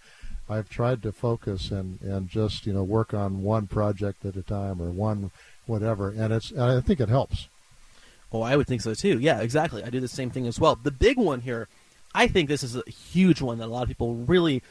[0.48, 4.42] I've tried to focus and, and just you know work on one project at a
[4.42, 5.30] time or one
[5.66, 7.48] whatever, and it's and I think it helps.
[8.32, 9.18] Oh, I would think so too.
[9.18, 9.82] Yeah, exactly.
[9.82, 10.76] I do the same thing as well.
[10.76, 11.68] The big one here,
[12.14, 14.62] I think this is a huge one that a lot of people really,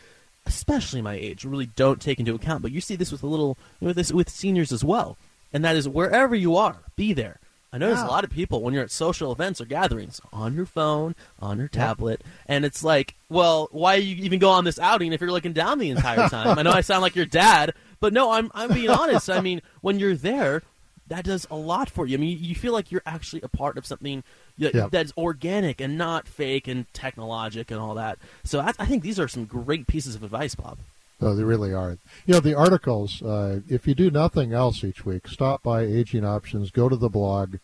[0.46, 2.62] especially my age, really don't take into account.
[2.62, 5.18] But you see this with a little with this with seniors as well,
[5.52, 7.40] and that is wherever you are, be there.
[7.74, 10.68] I notice a lot of people when you're at social events or gatherings on your
[10.68, 12.34] phone, on your tablet, yep.
[12.48, 15.80] and it's like, well, why you even go on this outing if you're looking down
[15.80, 16.60] the entire time?
[16.60, 19.28] I know I sound like your dad, but no, I'm I'm being honest.
[19.28, 20.62] I mean, when you're there,
[21.08, 22.16] that does a lot for you.
[22.16, 24.24] I mean, you feel like you're actually a part of something
[24.60, 24.92] that, yep.
[24.92, 28.20] that's organic and not fake and technologic and all that.
[28.44, 30.78] So I, I think these are some great pieces of advice, Bob.
[31.24, 31.98] Oh, they really are.
[32.26, 36.26] You know, the articles, uh, if you do nothing else each week, stop by Aging
[36.26, 37.58] Options, go to the blog,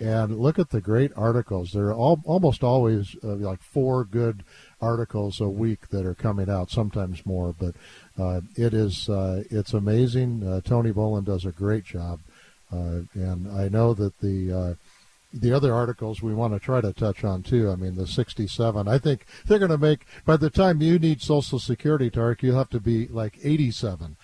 [0.00, 1.72] and look at the great articles.
[1.72, 4.42] There are all, almost always uh, like four good
[4.80, 7.74] articles a week that are coming out, sometimes more, but
[8.18, 10.46] uh, it is uh, it's amazing.
[10.46, 12.20] Uh, Tony Bolin does a great job,
[12.72, 14.76] uh, and I know that the
[15.40, 17.70] the other articles we want to try to touch on too.
[17.70, 18.88] I mean, the 67.
[18.88, 22.56] I think they're going to make by the time you need Social Security, Tarek, you'll
[22.56, 24.16] have to be like 87.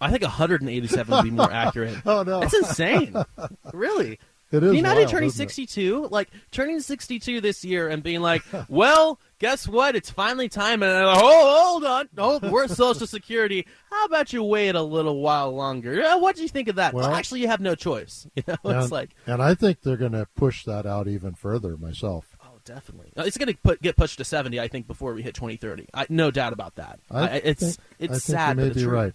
[0.00, 1.98] I think 187 would be more accurate.
[2.06, 3.14] oh no, that's insane.
[3.72, 4.18] really.
[4.52, 4.68] It is.
[4.68, 6.08] Can you imagine turning 62?
[6.10, 9.96] Like turning 62 this year and being like, well, guess what?
[9.96, 10.82] It's finally time.
[10.82, 13.66] And like, oh, hold on, oh, we're Social Security.
[13.90, 16.02] How about you wait a little while longer?
[16.02, 16.92] Uh, what do you think of that?
[16.92, 18.26] Well, well, actually, you have no choice.
[18.36, 21.34] You know, and, it's like, and I think they're going to push that out even
[21.34, 21.76] further.
[21.76, 22.36] Myself.
[22.42, 23.12] Oh, definitely.
[23.16, 25.86] Uh, it's going to put, get pushed to 70, I think, before we hit 2030.
[26.08, 26.98] No doubt about that.
[27.10, 28.92] I it's think, it's I sad, you may but be true.
[28.92, 29.12] right.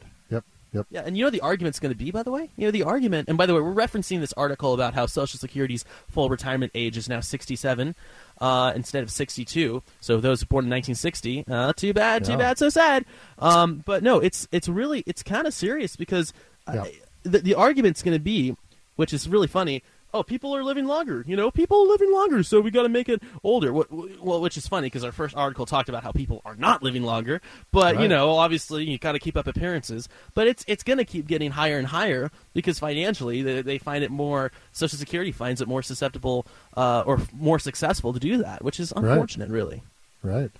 [0.74, 0.88] Yep.
[0.90, 2.50] Yeah, and you know the argument's going to be, by the way?
[2.56, 5.40] You know the argument, and by the way, we're referencing this article about how Social
[5.40, 7.96] Security's full retirement age is now 67
[8.42, 9.82] uh, instead of 62.
[10.02, 13.06] So those born in 1960, uh, too bad, too bad, so sad.
[13.40, 16.34] Um, but no, it's it's really it's kind of serious because
[16.68, 16.86] uh,
[17.24, 18.56] the, the argument's going to be,
[18.96, 19.84] which is really funny
[20.14, 21.24] oh, people are living longer.
[21.28, 23.74] You know, people are living longer, so we got to make it older.
[23.74, 27.04] Well, which is funny because our first article talked about how people are not living
[27.04, 27.42] longer,
[27.72, 28.04] but right.
[28.04, 30.08] you know, obviously you got to keep up appearances.
[30.34, 34.04] But it's it's going to keep getting higher and higher because financially they, they, find
[34.04, 34.52] it more.
[34.72, 38.92] Social Security finds it more susceptible uh, or more successful to do that, which is
[38.96, 39.56] unfortunate, right.
[39.56, 39.84] really.
[40.24, 40.52] Right.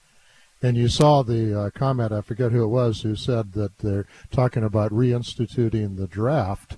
[0.62, 4.08] And you saw the uh, comment, I forget who it was, who said that they're
[4.32, 6.78] talking about reinstituting the draft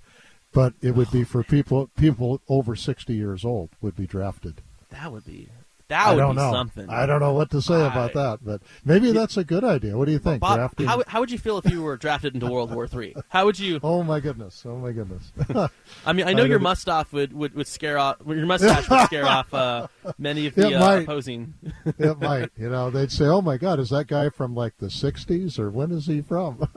[0.60, 4.62] but it would be for people people over 60 years old would be drafted.
[4.90, 5.48] That would be
[5.90, 6.52] that would I don't be know.
[6.52, 6.90] something.
[6.90, 9.98] I don't know what to say I, about that, but maybe that's a good idea.
[9.98, 10.40] What do you think?
[10.40, 10.86] Bob, Drafting?
[10.86, 13.16] how, how would you feel if you were drafted into World War Three?
[13.30, 13.80] How would you?
[13.84, 14.64] Oh my goodness!
[14.68, 15.32] Oh my goodness!
[16.06, 19.02] I mean, I know I your mustache would, would, would scare off your mustache would
[19.06, 19.88] scare off uh,
[20.18, 21.56] many of the uh, opposing.
[21.98, 22.52] it might.
[22.56, 25.72] You know, they'd say, "Oh my God, is that guy from like the '60s, or
[25.72, 26.70] when is he from?"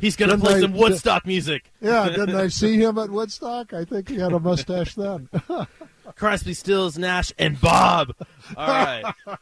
[0.00, 1.70] He's going to play I, some Woodstock music.
[1.82, 3.74] yeah, didn't I see him at Woodstock?
[3.74, 5.28] I think he had a mustache then.
[6.16, 8.14] Crosby, Stills, Nash, and Bob.
[8.56, 9.14] All right.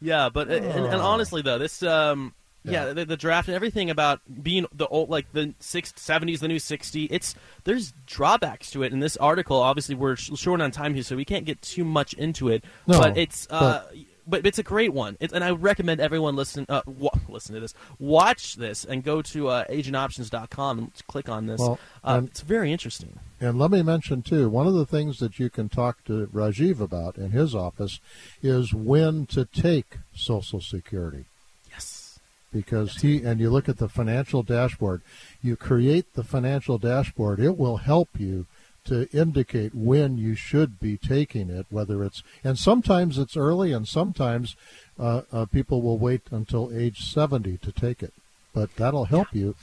[0.00, 3.90] yeah, but and, and, honestly though, this um, yeah, yeah the, the, draft and everything
[3.90, 7.04] about being the old like the six seventies, the new sixty.
[7.06, 8.92] It's there's drawbacks to it.
[8.92, 12.14] In this article, obviously, we're short on time here, so we can't get too much
[12.14, 12.64] into it.
[12.86, 13.96] No, but it's uh, but
[14.30, 15.16] it's a great one.
[15.20, 19.22] It's, and I recommend everyone listen uh, wa- listen to this, watch this, and go
[19.22, 21.60] to uh, agingoptions.com and click on this.
[21.60, 23.18] Well, uh, and- it's very interesting.
[23.40, 26.80] And let me mention too, one of the things that you can talk to Rajiv
[26.80, 27.98] about in his office
[28.40, 31.24] is when to take Social Security.
[31.68, 32.20] Yes.
[32.52, 35.02] Because he and you look at the financial dashboard,
[35.42, 38.46] you create the financial dashboard, it will help you
[38.84, 43.86] to indicate when you should be taking it, whether it's and sometimes it's early and
[43.86, 44.56] sometimes
[44.98, 48.12] uh, uh, people will wait until age 70 to take it.
[48.54, 49.54] But that'll help you.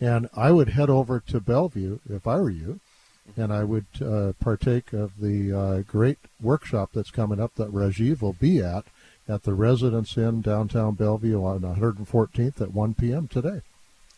[0.00, 2.80] And I would head over to Bellevue if I were you
[3.36, 8.22] and I would uh, partake of the uh, great workshop that's coming up that Rajiv
[8.22, 8.84] will be at
[9.26, 13.26] at the Residence Inn downtown Bellevue on 114th at 1 p.m.
[13.28, 13.62] today.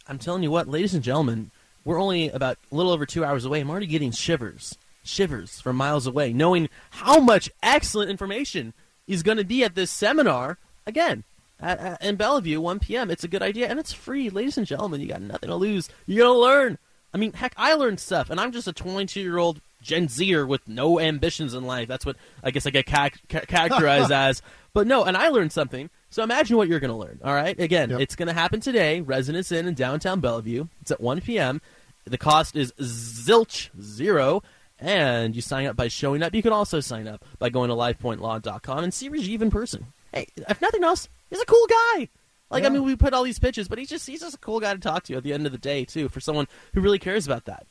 [0.08, 1.50] I'm telling you what, ladies and gentlemen,
[1.86, 3.60] we're only about a little over two hours away.
[3.60, 8.74] I'm already getting shivers, shivers from miles away, knowing how much excellent information
[9.06, 10.58] is going to be at this seminar.
[10.86, 11.24] Again,
[11.60, 13.10] at, at, in Bellevue, 1 p.m.
[13.10, 14.28] It's a good idea, and it's free.
[14.30, 15.88] Ladies and gentlemen, you got nothing to lose.
[16.06, 16.78] You're going to learn.
[17.14, 20.44] I mean, heck, I learned stuff, and I'm just a 22 year old Gen Zer
[20.44, 21.86] with no ambitions in life.
[21.88, 24.42] That's what I guess I get ca- ca- characterized as.
[24.74, 25.88] But no, and I learned something.
[26.10, 27.20] So imagine what you're going to learn.
[27.24, 28.00] All right, again, Yep.
[28.00, 29.00] it's going to happen today.
[29.00, 30.66] Residence Inn in downtown Bellevue.
[30.82, 31.60] It's at 1 p.m.
[32.06, 34.42] The cost is zilch zero,
[34.78, 36.34] and you sign up by showing up.
[36.34, 39.86] You can also sign up by going to LifePointLaw.com and see Rajiv in person.
[40.12, 42.08] Hey, if nothing else, he's a cool guy.
[42.48, 44.60] Like I mean, we put all these pitches, but he's just he's just a cool
[44.60, 47.00] guy to talk to at the end of the day too, for someone who really
[47.00, 47.66] cares about that.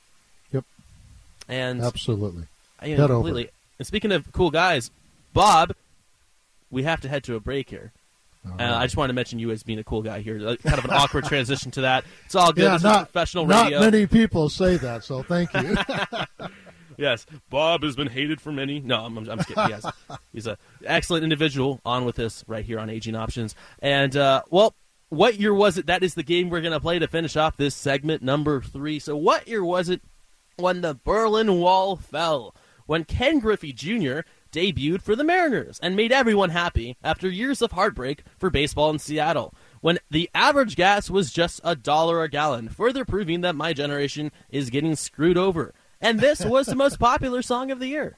[0.51, 0.65] Yep.
[1.47, 2.43] And Absolutely.
[2.81, 3.49] I you know, completely.
[3.79, 4.91] And speaking of cool guys,
[5.33, 5.73] Bob,
[6.69, 7.93] we have to head to a break here.
[8.45, 8.63] Uh.
[8.63, 10.37] I just wanted to mention you as being a cool guy here.
[10.57, 12.05] Kind of an awkward transition to that.
[12.25, 12.63] It's all good.
[12.63, 15.75] yeah, this not, professional not many people say that, so thank you.
[16.97, 18.79] Yes, Bob has been hated for many.
[18.79, 19.69] No, I'm, I'm just kidding.
[19.69, 19.85] Yes,
[20.31, 21.81] he's an excellent individual.
[21.85, 23.55] On with this right here on Aging Options.
[23.79, 24.75] And uh, well,
[25.09, 25.87] what year was it?
[25.87, 28.99] That is the game we're going to play to finish off this segment number three.
[28.99, 30.01] So, what year was it
[30.57, 32.55] when the Berlin Wall fell?
[32.85, 34.19] When Ken Griffey Jr.
[34.55, 38.99] debuted for the Mariners and made everyone happy after years of heartbreak for baseball in
[38.99, 39.53] Seattle.
[39.81, 44.31] When the average gas was just a dollar a gallon, further proving that my generation
[44.49, 45.73] is getting screwed over.
[45.99, 48.17] And this was the most popular song of the year.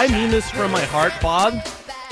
[0.00, 1.54] I mean this from my heart, Bob.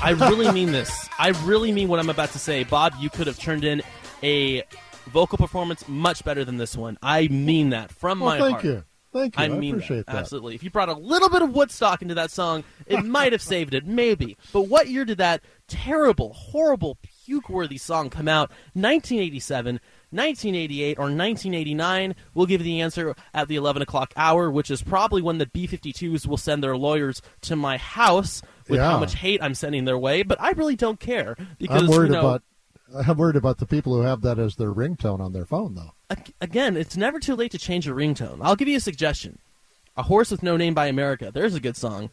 [0.02, 1.08] I really mean this.
[1.18, 2.64] I really mean what I'm about to say.
[2.64, 3.80] Bob, you could have turned in
[4.22, 4.64] a
[5.06, 6.98] vocal performance much better than this one.
[7.02, 8.64] I mean that from well, my thank heart.
[8.64, 8.84] you.
[9.16, 9.44] Thank you.
[9.44, 10.16] I I, mean appreciate that.
[10.16, 10.54] Absolutely.
[10.54, 13.72] If you brought a little bit of Woodstock into that song, it might have saved
[13.72, 14.36] it, maybe.
[14.52, 18.50] But what year did that terrible, horrible, puke-worthy song come out?
[18.74, 19.80] 1987,
[20.10, 22.14] 1988, or 1989?
[22.34, 25.46] We'll give you the answer at the 11 o'clock hour, which is probably when the
[25.46, 29.98] B-52s will send their lawyers to my house with how much hate I'm sending their
[29.98, 30.24] way.
[30.24, 32.42] But I really don't care because I'm worried you know, about
[32.94, 35.92] I'm worried about the people who have that as their ringtone on their phone, though.
[36.40, 38.38] Again, it's never too late to change your ringtone.
[38.42, 39.38] I'll give you a suggestion.
[39.96, 41.30] A Horse with No Name by America.
[41.32, 42.10] There's a good song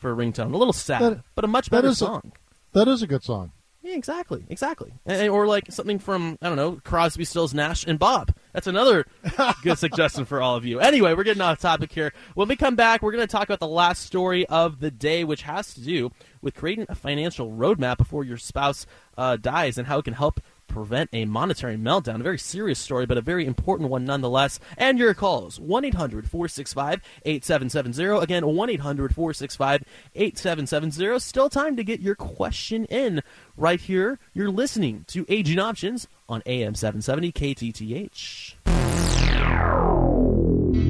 [0.00, 0.52] for a ringtone.
[0.52, 2.32] A little sad, That- but a much better is a- song.
[2.72, 3.52] That is a good song.
[3.88, 4.92] Yeah, exactly, exactly.
[5.06, 8.34] And- or like something from I don't know Crosby, Stills, Nash, and Bob.
[8.52, 9.06] That's another
[9.62, 10.78] good suggestion for all of you.
[10.78, 12.12] Anyway, we're getting off topic here.
[12.34, 15.24] When we come back, we're going to talk about the last story of the day,
[15.24, 16.10] which has to do
[16.42, 18.84] with creating a financial roadmap before your spouse
[19.16, 22.20] uh, dies and how it can help prevent a monetary meltdown.
[22.20, 24.60] A very serious story, but a very important one nonetheless.
[24.76, 28.22] And your calls 1 800 465 8770.
[28.22, 31.18] Again, 1 800 465 8770.
[31.18, 33.22] Still time to get your question in
[33.56, 34.18] right here.
[34.32, 38.54] You're listening to Aging Options on AM 770 KTTH.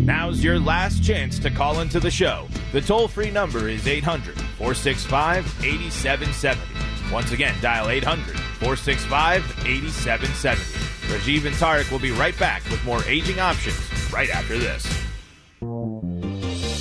[0.05, 2.49] Now's your last chance to call into the show.
[2.72, 6.98] The toll free number is 800 465 8770.
[7.13, 10.89] Once again, dial 800 465 8770.
[11.09, 13.79] Rajiv and Tarek will be right back with more aging options
[14.13, 14.87] right after this.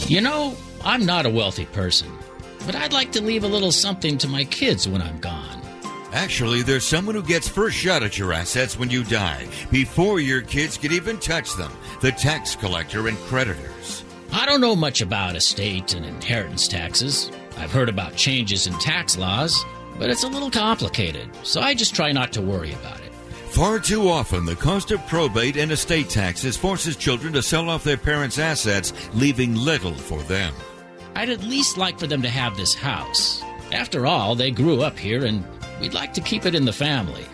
[0.09, 2.11] You know, I'm not a wealthy person,
[2.65, 5.61] but I'd like to leave a little something to my kids when I'm gone.
[6.13, 10.41] Actually, there's someone who gets first shot at your assets when you die, before your
[10.41, 11.71] kids can even touch them
[12.01, 14.03] the tax collector and creditors.
[14.31, 17.31] I don't know much about estate and inheritance taxes.
[17.57, 19.65] I've heard about changes in tax laws,
[19.97, 23.11] but it's a little complicated, so I just try not to worry about it.
[23.49, 27.83] Far too often, the cost of probate and estate taxes forces children to sell off
[27.83, 30.53] their parents' assets, leaving little for them.
[31.15, 33.41] I'd at least like for them to have this house.
[33.71, 35.43] After all, they grew up here and
[35.81, 37.25] we'd like to keep it in the family.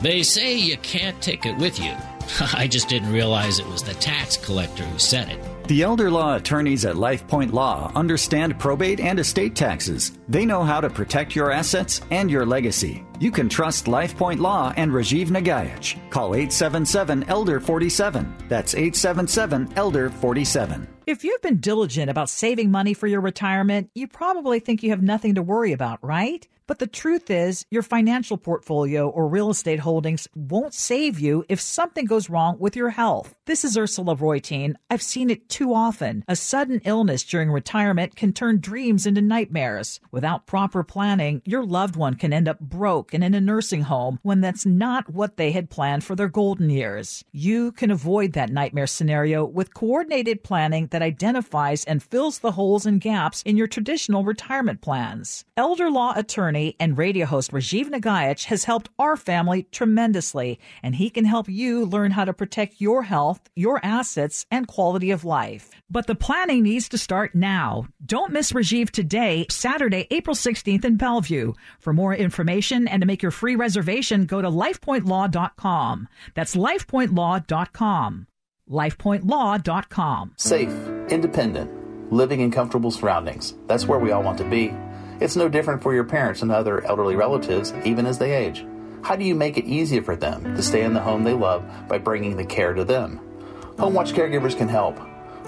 [0.00, 1.94] They say you can't take it with you.
[2.54, 5.40] I just didn't realize it was the tax collector who said it.
[5.66, 10.18] The elder law attorneys at LifePoint Law understand probate and estate taxes.
[10.28, 13.02] They know how to protect your assets and your legacy.
[13.18, 15.96] You can trust LifePoint Law and Rajiv Nagaich.
[16.10, 18.34] Call 877 Elder 47.
[18.46, 20.86] That's 877 Elder 47.
[21.06, 25.02] If you've been diligent about saving money for your retirement, you probably think you have
[25.02, 26.46] nothing to worry about, right?
[26.66, 31.60] But the truth is, your financial portfolio or real estate holdings won't save you if
[31.60, 33.34] something goes wrong with your health.
[33.44, 34.74] This is Ursula Reutin.
[34.88, 36.24] I've seen it too often.
[36.26, 40.00] A sudden illness during retirement can turn dreams into nightmares.
[40.10, 44.18] Without proper planning, your loved one can end up broke and in a nursing home
[44.22, 47.24] when that's not what they had planned for their golden years.
[47.30, 52.86] You can avoid that nightmare scenario with coordinated planning that identifies and fills the holes
[52.86, 55.44] and gaps in your traditional retirement plans.
[55.58, 61.10] Elder law attorney and radio host Rajiv Nagaich has helped our family tremendously, and he
[61.10, 65.70] can help you learn how to protect your health, your assets, and quality of life.
[65.90, 67.88] But the planning needs to start now.
[68.04, 71.54] Don't miss Rajiv today, Saturday, April 16th in Bellevue.
[71.80, 76.08] For more information and to make your free reservation, go to lifepointlaw.com.
[76.34, 78.26] That's lifepointlaw.com.
[78.70, 80.32] lifepointlaw.com.
[80.36, 83.54] Safe, independent, living in comfortable surroundings.
[83.66, 84.72] That's where we all want to be.
[85.24, 88.62] It's no different for your parents and other elderly relatives, even as they age.
[89.02, 91.64] How do you make it easier for them to stay in the home they love
[91.88, 93.20] by bringing the care to them?
[93.78, 94.98] HomeWatch Caregivers can help.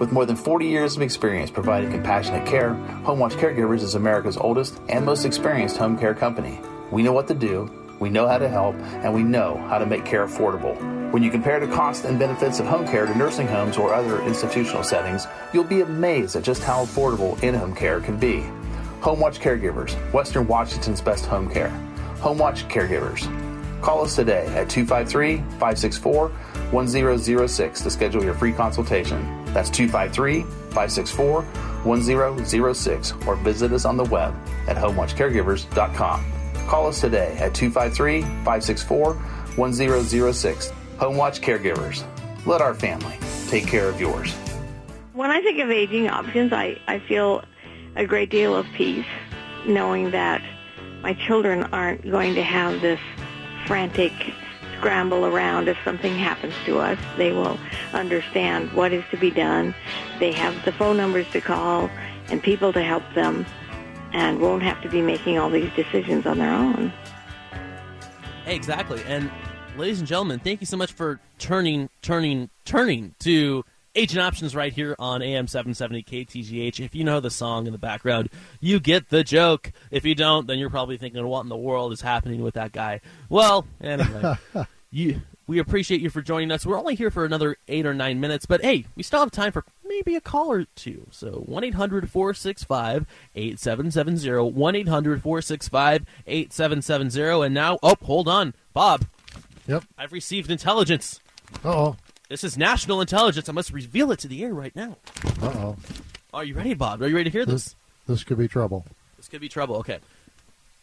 [0.00, 2.70] With more than 40 years of experience providing compassionate care,
[3.04, 6.58] HomeWatch Caregivers is America's oldest and most experienced home care company.
[6.90, 7.70] We know what to do,
[8.00, 10.96] we know how to help, and we know how to make care affordable.
[11.12, 14.22] When you compare the cost and benefits of home care to nursing homes or other
[14.22, 18.42] institutional settings, you'll be amazed at just how affordable in home care can be.
[19.06, 21.68] HomeWatch Caregivers, Western Washington's best home care.
[22.16, 23.22] HomeWatch Caregivers.
[23.80, 26.28] Call us today at 253 564
[26.72, 29.44] 1006 to schedule your free consultation.
[29.54, 34.34] That's 253 564 1006 or visit us on the web
[34.66, 36.24] at homewatchcaregivers.com.
[36.66, 40.72] Call us today at 253 564 1006.
[40.98, 42.04] Homewatch Caregivers.
[42.44, 44.34] Let our family take care of yours.
[45.12, 47.44] When I think of aging options, I, I feel
[47.96, 49.06] a great deal of peace
[49.66, 50.42] knowing that
[51.02, 53.00] my children aren't going to have this
[53.66, 54.12] frantic
[54.76, 56.98] scramble around if something happens to us.
[57.16, 57.58] They will
[57.92, 59.74] understand what is to be done.
[60.18, 61.90] They have the phone numbers to call
[62.28, 63.46] and people to help them
[64.12, 66.92] and won't have to be making all these decisions on their own.
[68.46, 69.02] Exactly.
[69.06, 69.30] And
[69.76, 73.64] ladies and gentlemen, thank you so much for turning, turning, turning to
[73.96, 76.84] Aging Options right here on AM 770 KTTH.
[76.84, 78.28] If you know the song in the background,
[78.60, 79.72] you get the joke.
[79.90, 82.72] If you don't, then you're probably thinking, what in the world is happening with that
[82.72, 83.00] guy?
[83.30, 84.34] Well, anyway,
[84.90, 86.66] you, we appreciate you for joining us.
[86.66, 89.50] We're only here for another eight or nine minutes, but hey, we still have time
[89.52, 91.06] for maybe a call or two.
[91.10, 94.52] So 1 800 465 8770.
[94.52, 97.46] 1 800 465 8770.
[97.46, 98.52] And now, oh, hold on.
[98.74, 99.06] Bob.
[99.66, 99.84] Yep.
[99.96, 101.20] I've received intelligence.
[101.64, 101.96] oh.
[102.28, 103.48] This is national intelligence.
[103.48, 104.96] I must reveal it to the air right now.
[105.40, 105.76] Uh oh.
[106.34, 107.00] Are you ready, Bob?
[107.02, 107.64] Are you ready to hear this?
[107.64, 107.76] This,
[108.08, 108.84] this could be trouble.
[109.16, 109.76] This could be trouble.
[109.76, 109.98] Okay.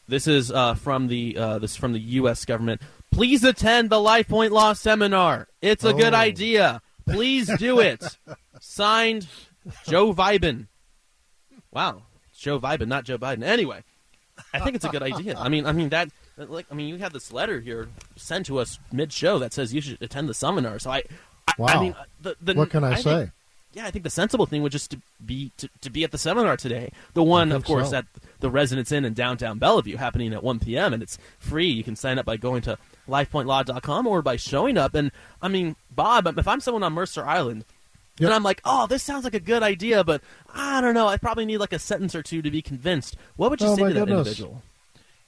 [0.07, 2.43] This is uh, from the uh, this is from the U.S.
[2.45, 2.81] government.
[3.11, 5.47] Please attend the Life Point Law Seminar.
[5.61, 5.97] It's a Oh.
[5.97, 6.81] good idea.
[7.07, 8.03] Please do it.
[8.59, 9.27] Signed,
[9.85, 10.67] Joe Vibin.
[11.71, 12.03] Wow,
[12.37, 13.43] Joe Vibin, not Joe Biden.
[13.43, 13.83] Anyway,
[14.53, 15.35] I think it's a good idea.
[15.37, 16.09] I mean, I mean that.
[16.37, 19.81] Like, I mean, you have this letter here sent to us mid-show that says you
[19.81, 20.79] should attend the seminar.
[20.79, 21.03] So I,
[21.57, 21.67] Wow.
[21.67, 23.31] I mean, uh, the, the, What can I, think- say?
[23.73, 26.17] yeah, I think the sensible thing would just to be to, to be at the
[26.17, 26.91] seminar today.
[27.13, 27.97] The one, of course, so.
[27.97, 28.05] at
[28.39, 30.93] the Residence Inn in downtown Bellevue, happening at 1 p.m.
[30.93, 31.67] and it's free.
[31.69, 32.77] You can sign up by going to
[33.09, 34.93] lifepointlaw.com or by showing up.
[34.95, 37.65] And I mean, Bob, if I'm someone on Mercer Island.
[38.19, 38.27] Yep.
[38.27, 40.21] And I'm like, oh, this sounds like a good idea, but
[40.53, 41.07] I don't know.
[41.07, 43.17] I probably need like a sentence or two to be convinced.
[43.37, 44.27] What would you Oh, say to that goodness.
[44.27, 44.61] individual?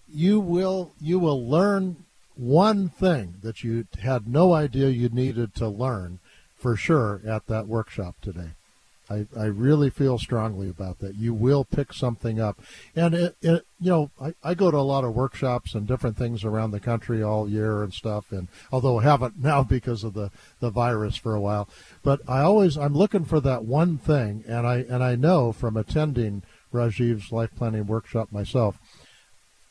[0.08, 2.05] You will you will learn
[2.38, 6.20] one thing that you had no idea you needed to learn
[6.56, 8.52] for sure at that workshop today.
[9.10, 11.16] I, I really feel strongly about that.
[11.16, 12.60] You will pick something up.
[12.96, 16.18] And, it, it, you know, I, I go to a lot of workshops and different
[16.18, 18.32] things around the country all year and stuff.
[18.32, 21.70] And although I haven't now because of the, the virus for a while,
[22.04, 24.44] but I always, I'm looking for that one thing.
[24.48, 26.42] And I, and I know from attending
[26.74, 28.80] Rajiv's life planning workshop myself,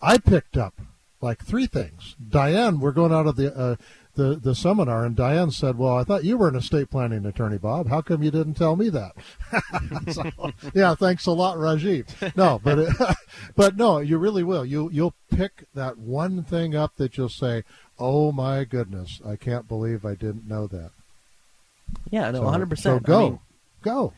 [0.00, 0.74] I picked up
[1.24, 2.14] like three things.
[2.28, 3.76] Diane, we're going out of the uh,
[4.14, 7.58] the the seminar, and Diane said, "Well, I thought you were an estate planning attorney,
[7.58, 7.88] Bob.
[7.88, 9.14] How come you didn't tell me that?"
[10.12, 12.36] so, yeah, thanks a lot, Rajiv.
[12.36, 13.16] No, but it,
[13.56, 14.64] but no, you really will.
[14.64, 17.64] You you'll pick that one thing up that you'll say,
[17.98, 20.90] "Oh my goodness, I can't believe I didn't know that."
[22.10, 22.78] Yeah, no, 100%.
[22.78, 23.38] So I go, mean,
[23.82, 24.12] go.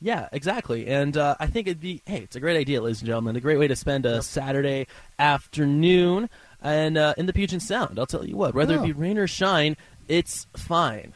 [0.00, 0.86] Yeah, exactly.
[0.86, 3.36] And uh, I think it'd be hey, it's a great idea, ladies and gentlemen.
[3.36, 4.86] A great way to spend a Saturday
[5.18, 6.30] afternoon
[6.62, 7.98] and uh, in the Puget Sound.
[7.98, 8.82] I'll tell you what, whether Yeah.
[8.82, 9.76] it be rain or shine,
[10.08, 11.12] it's fine.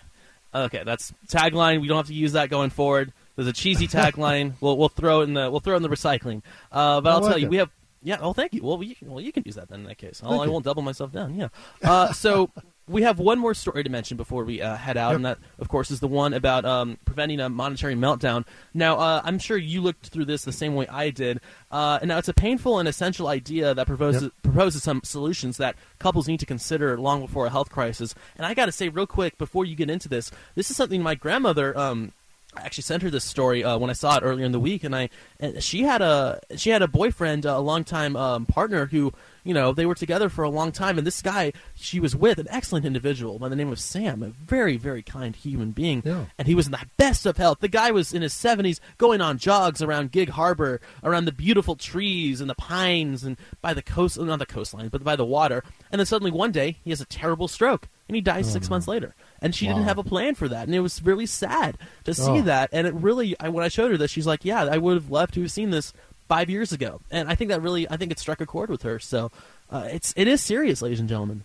[0.55, 1.81] Okay, that's tagline.
[1.81, 3.13] We don't have to use that going forward.
[3.37, 4.53] There's a cheesy tagline.
[4.61, 6.43] we'll we'll throw it in the we'll throw it in the recycling.
[6.71, 7.51] Uh, but I I'll tell you, it.
[7.51, 7.71] we have
[8.03, 8.19] yeah.
[8.21, 8.63] Oh, thank you.
[8.63, 10.21] Well, you can, well you can use that then in that case.
[10.23, 11.35] I'll, I will not double myself down.
[11.37, 11.49] Yeah.
[11.83, 12.51] Uh, so
[12.87, 15.17] we have one more story to mention before we uh, head out, Yep.
[15.17, 18.45] and that of course is the one about um, preventing a monetary meltdown.
[18.75, 22.09] Now, uh, I'm sure you looked through this the same way I did, uh, and
[22.09, 24.33] now it's a painful and essential idea that proposes Yep.
[24.43, 28.15] proposes some solutions that couples need to consider long before a health crisis.
[28.37, 31.03] And I got to say, real quick, before you get into this, this is something
[31.03, 31.77] my grandmother.
[31.79, 32.13] Um,
[32.57, 34.85] I actually sent her this story uh, when I saw it earlier in the week,
[34.85, 35.09] and I
[35.41, 39.53] and she had a she had a boyfriend, uh, a longtime um, partner who you
[39.53, 42.47] know they were together for a long time, and this guy she was with, an
[42.51, 46.27] excellent individual by the name of Sam, a very very kind human being, Yeah.
[46.39, 47.59] and he was in the best of health.
[47.61, 51.75] The guy was in his seventies, going on jogs around Gig Harbor, around the beautiful
[51.77, 55.65] trees and the pines, and by the coast, not the coastline, but by the water.
[55.91, 58.87] And then suddenly one day he has a terrible stroke, and he dies six months
[58.89, 59.15] later.
[59.41, 62.23] And she didn't have a plan for that, and it was really sad to see
[62.41, 62.43] Oh.
[62.43, 62.71] that.
[62.73, 65.11] And it really, I, when I showed her this, she's like, "Yeah, I would have
[65.11, 65.93] loved to have seen this
[66.29, 68.83] five years ago." And I think that really, I think it struck a chord with
[68.83, 68.99] her.
[68.99, 69.31] So
[69.71, 71.43] uh, it's it is serious, ladies and gentlemen.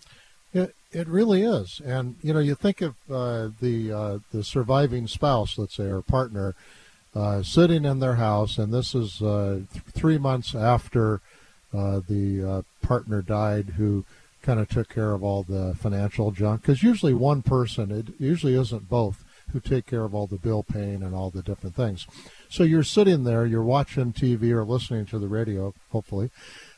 [0.54, 5.06] It it really is, and you know, you think of uh, the uh, the surviving
[5.06, 6.54] spouse, let's say, or partner,
[7.14, 11.20] uh, sitting in their house, and this is uh, th- three months after
[11.74, 14.04] uh, the uh, partner died, who
[14.42, 16.62] kind of took care of all the financial junk.
[16.62, 20.62] Because usually one person, it usually isn't both, who take care of all the bill
[20.62, 22.06] paying and all the different things.
[22.48, 26.30] So you're sitting there, you're watching TV or listening to the radio, hopefully,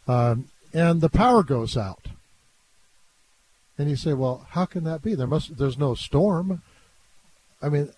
[0.08, 2.08] um, and the power goes out.
[3.78, 5.14] And you say, well, how can that be?
[5.14, 6.62] There must there's no storm.
[7.60, 7.90] I mean,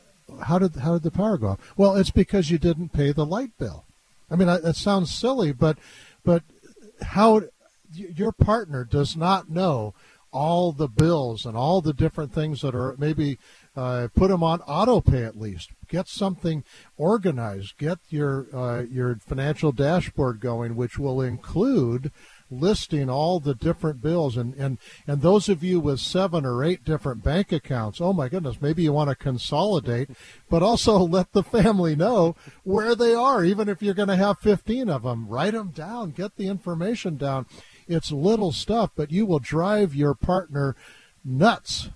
[0.42, 1.72] how did how did the power go off?
[1.76, 3.84] Well, it's because you didn't pay the light bill.
[4.30, 5.76] I mean, I- that sounds silly, but
[6.24, 6.42] but
[7.02, 7.42] how
[7.94, 9.94] your partner does not know
[10.34, 13.38] all the bills and all the different things that are maybe
[13.76, 15.70] uh, put them on auto pay at least.
[15.88, 16.64] Get something
[16.96, 17.78] organized.
[17.78, 22.10] Get your uh, your financial dashboard going, which will include
[22.50, 26.84] listing all the different bills and, and and those of you with seven or eight
[26.84, 30.10] different bank accounts oh my goodness maybe you want to consolidate
[30.50, 34.38] but also let the family know where they are even if you're going to have
[34.38, 37.46] 15 of them write them down get the information down
[37.88, 40.76] it's little stuff but you will drive your partner
[41.24, 41.90] nuts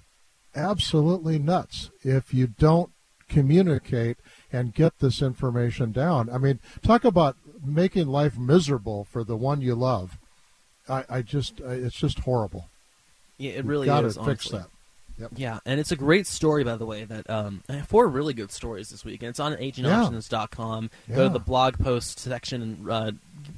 [0.55, 2.91] absolutely nuts if you don't
[3.29, 4.17] communicate
[4.51, 9.61] and get this information down i mean talk about making life miserable for the one
[9.61, 10.19] you love
[10.89, 12.69] I, I just, it's just horrible.
[13.37, 14.17] Yeah, it really Got is.
[14.17, 14.67] to fix that.
[15.19, 15.31] Yep.
[15.37, 17.05] Yeah, and it's a great story, by the way.
[17.05, 20.91] That um, I have four really good stories this week, and it's on agingoptions.com.
[21.13, 23.13] Go to the blog post section and uh,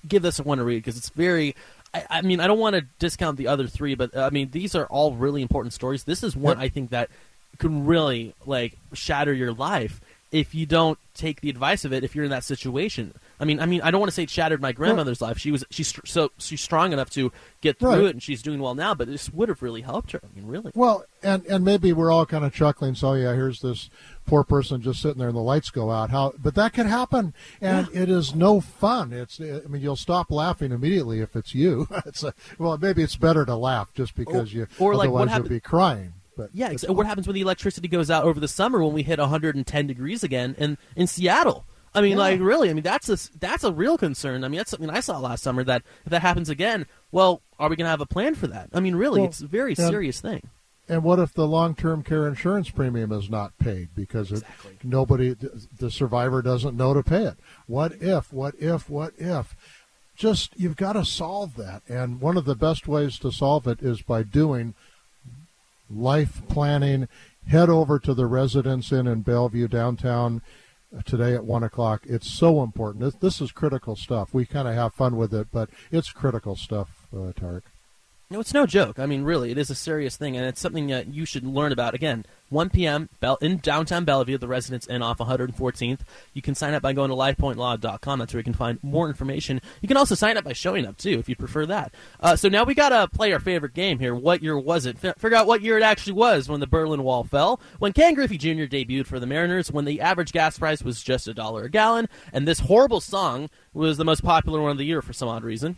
[0.09, 1.55] give this one a read because it's very.
[1.93, 4.51] I, I mean, I don't want to discount the other three, but uh, I mean,
[4.53, 6.05] these are all really important stories.
[6.05, 6.65] This is one Yep.
[6.65, 7.11] I think that
[7.59, 10.01] can really like shatter your life
[10.33, 12.05] if you don't take the advice of it.
[12.05, 14.31] If you're in that situation, I mean, I mean, I don't want to say it
[14.31, 15.39] shattered my grandmother's life.
[15.39, 18.05] She was she's str- so she's strong enough to get through Right.
[18.05, 18.95] it, and she's doing well now.
[18.95, 20.21] But this would have really helped her.
[20.23, 20.71] I mean, really.
[20.77, 22.95] Well, and and maybe we're all kind of chuckling.
[22.95, 23.91] So yeah, here's this
[24.31, 26.09] poor person just sitting there, and the lights go out.
[26.11, 26.33] How?
[26.39, 29.13] But that can happen, and it is no fun.
[29.13, 29.41] It's.
[29.41, 31.87] I mean, you'll stop laughing immediately if it's you.
[32.07, 34.67] it's a, well, maybe it's better to laugh just because you.
[34.79, 36.13] or like what otherwise happen- you'll be crying.
[36.37, 38.95] But Yeah, it's- ex- what happens when the electricity goes out over the summer when
[38.95, 41.67] we hit 110 degrees again in in Seattle?
[41.93, 42.19] I mean, Yeah.
[42.19, 44.45] like really, I mean that's a that's a real concern.
[44.45, 47.69] I mean, that's something I saw last summer that if that happens again, well, are
[47.69, 48.71] we going to have a plan for that?
[48.73, 50.49] I mean, really, Well, it's a very and- serious thing.
[50.91, 54.43] And what if the long-term care insurance premium is not paid because it,
[54.83, 55.37] nobody,
[55.79, 57.37] the survivor doesn't know to pay it?
[57.69, 58.33] What if?
[58.33, 58.91] What if?
[58.91, 59.55] What if?
[60.17, 63.81] Just you've got to solve that, and one of the best ways to solve it
[63.81, 64.75] is by doing
[65.89, 67.07] life planning.
[67.47, 70.43] Head over to the Residence Inn in Bellevue downtown
[70.95, 72.03] uh, today at one o'clock.
[72.05, 73.05] It's so important.
[73.05, 74.35] This, this is critical stuff.
[74.35, 77.63] We kind of have fun with it, but it's critical stuff, uh, Tarek.
[78.33, 79.01] No, it's no joke.
[79.01, 81.73] I mean, really, it is a serious thing, and it's something that you should learn
[81.73, 81.95] about.
[81.95, 83.09] Again, 1 p.m.
[83.41, 85.99] In downtown Bellevue, the Residence Inn off 114th.
[86.33, 88.19] You can sign up by going to LifePointLaw.com.
[88.21, 89.61] That's where you can find more information.
[89.81, 91.93] You can also sign up by showing up too, if you prefer that.
[92.21, 94.15] Uh, so now we gotta play our favorite game here.
[94.15, 94.97] What year was it?
[95.03, 98.15] F- figure out what year it actually was when the Berlin Wall fell, when Ken
[98.15, 98.71] Griffey Jr.
[98.71, 102.09] debuted for the Mariners, when the average gas price was just a dollar a gallon,
[102.33, 105.43] and this horrible song was the most popular one of the year for some odd
[105.43, 105.77] reason.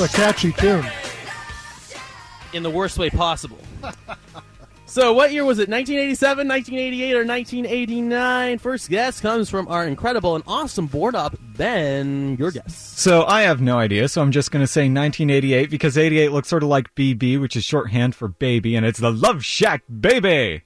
[0.00, 0.86] A catchy tune.
[2.52, 3.58] in the worst way possible.
[4.86, 5.68] So, what year was it?
[5.68, 8.58] 1987, 1988, or 1989?
[8.58, 12.36] First guess comes from our incredible and awesome board op, Ben.
[12.36, 12.76] Your guess.
[12.76, 16.48] So I have no idea, so I'm just going to say 1988 because 88 looks
[16.48, 20.62] sort of like BB, which is shorthand for baby, and it's the Love Shack Baby.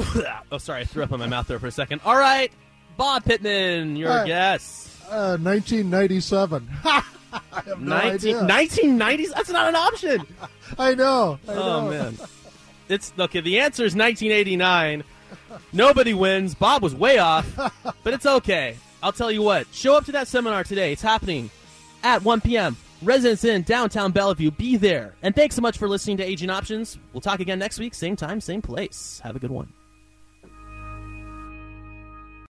[0.50, 2.00] oh, sorry, I threw up in my mouth there for a second.
[2.04, 2.50] All right,
[2.96, 5.00] Bob Pittman, your Uh, guess.
[5.08, 6.68] Uh, 1997.
[7.52, 8.86] I have no 19, idea.
[8.86, 9.34] 1990s?
[9.34, 10.26] That's not an option.
[10.78, 11.38] I know.
[11.48, 11.54] I Oh,
[11.84, 11.90] know.
[11.90, 12.18] man.
[12.88, 13.40] It's okay.
[13.40, 15.04] The answer is 1989.
[15.72, 16.54] Nobody wins.
[16.54, 17.46] Bob was way off,
[18.02, 18.76] but it's okay.
[19.02, 19.66] I'll tell you what.
[19.72, 20.92] Show up to that seminar today.
[20.92, 21.50] It's happening
[22.02, 22.76] at 1 p.m.
[23.02, 24.50] Residence Inn downtown Bellevue.
[24.50, 25.14] Be there.
[25.22, 26.98] And thanks so much for listening to Aging Options.
[27.12, 29.20] We'll talk again next week, same time, same place.
[29.24, 29.72] Have a good one.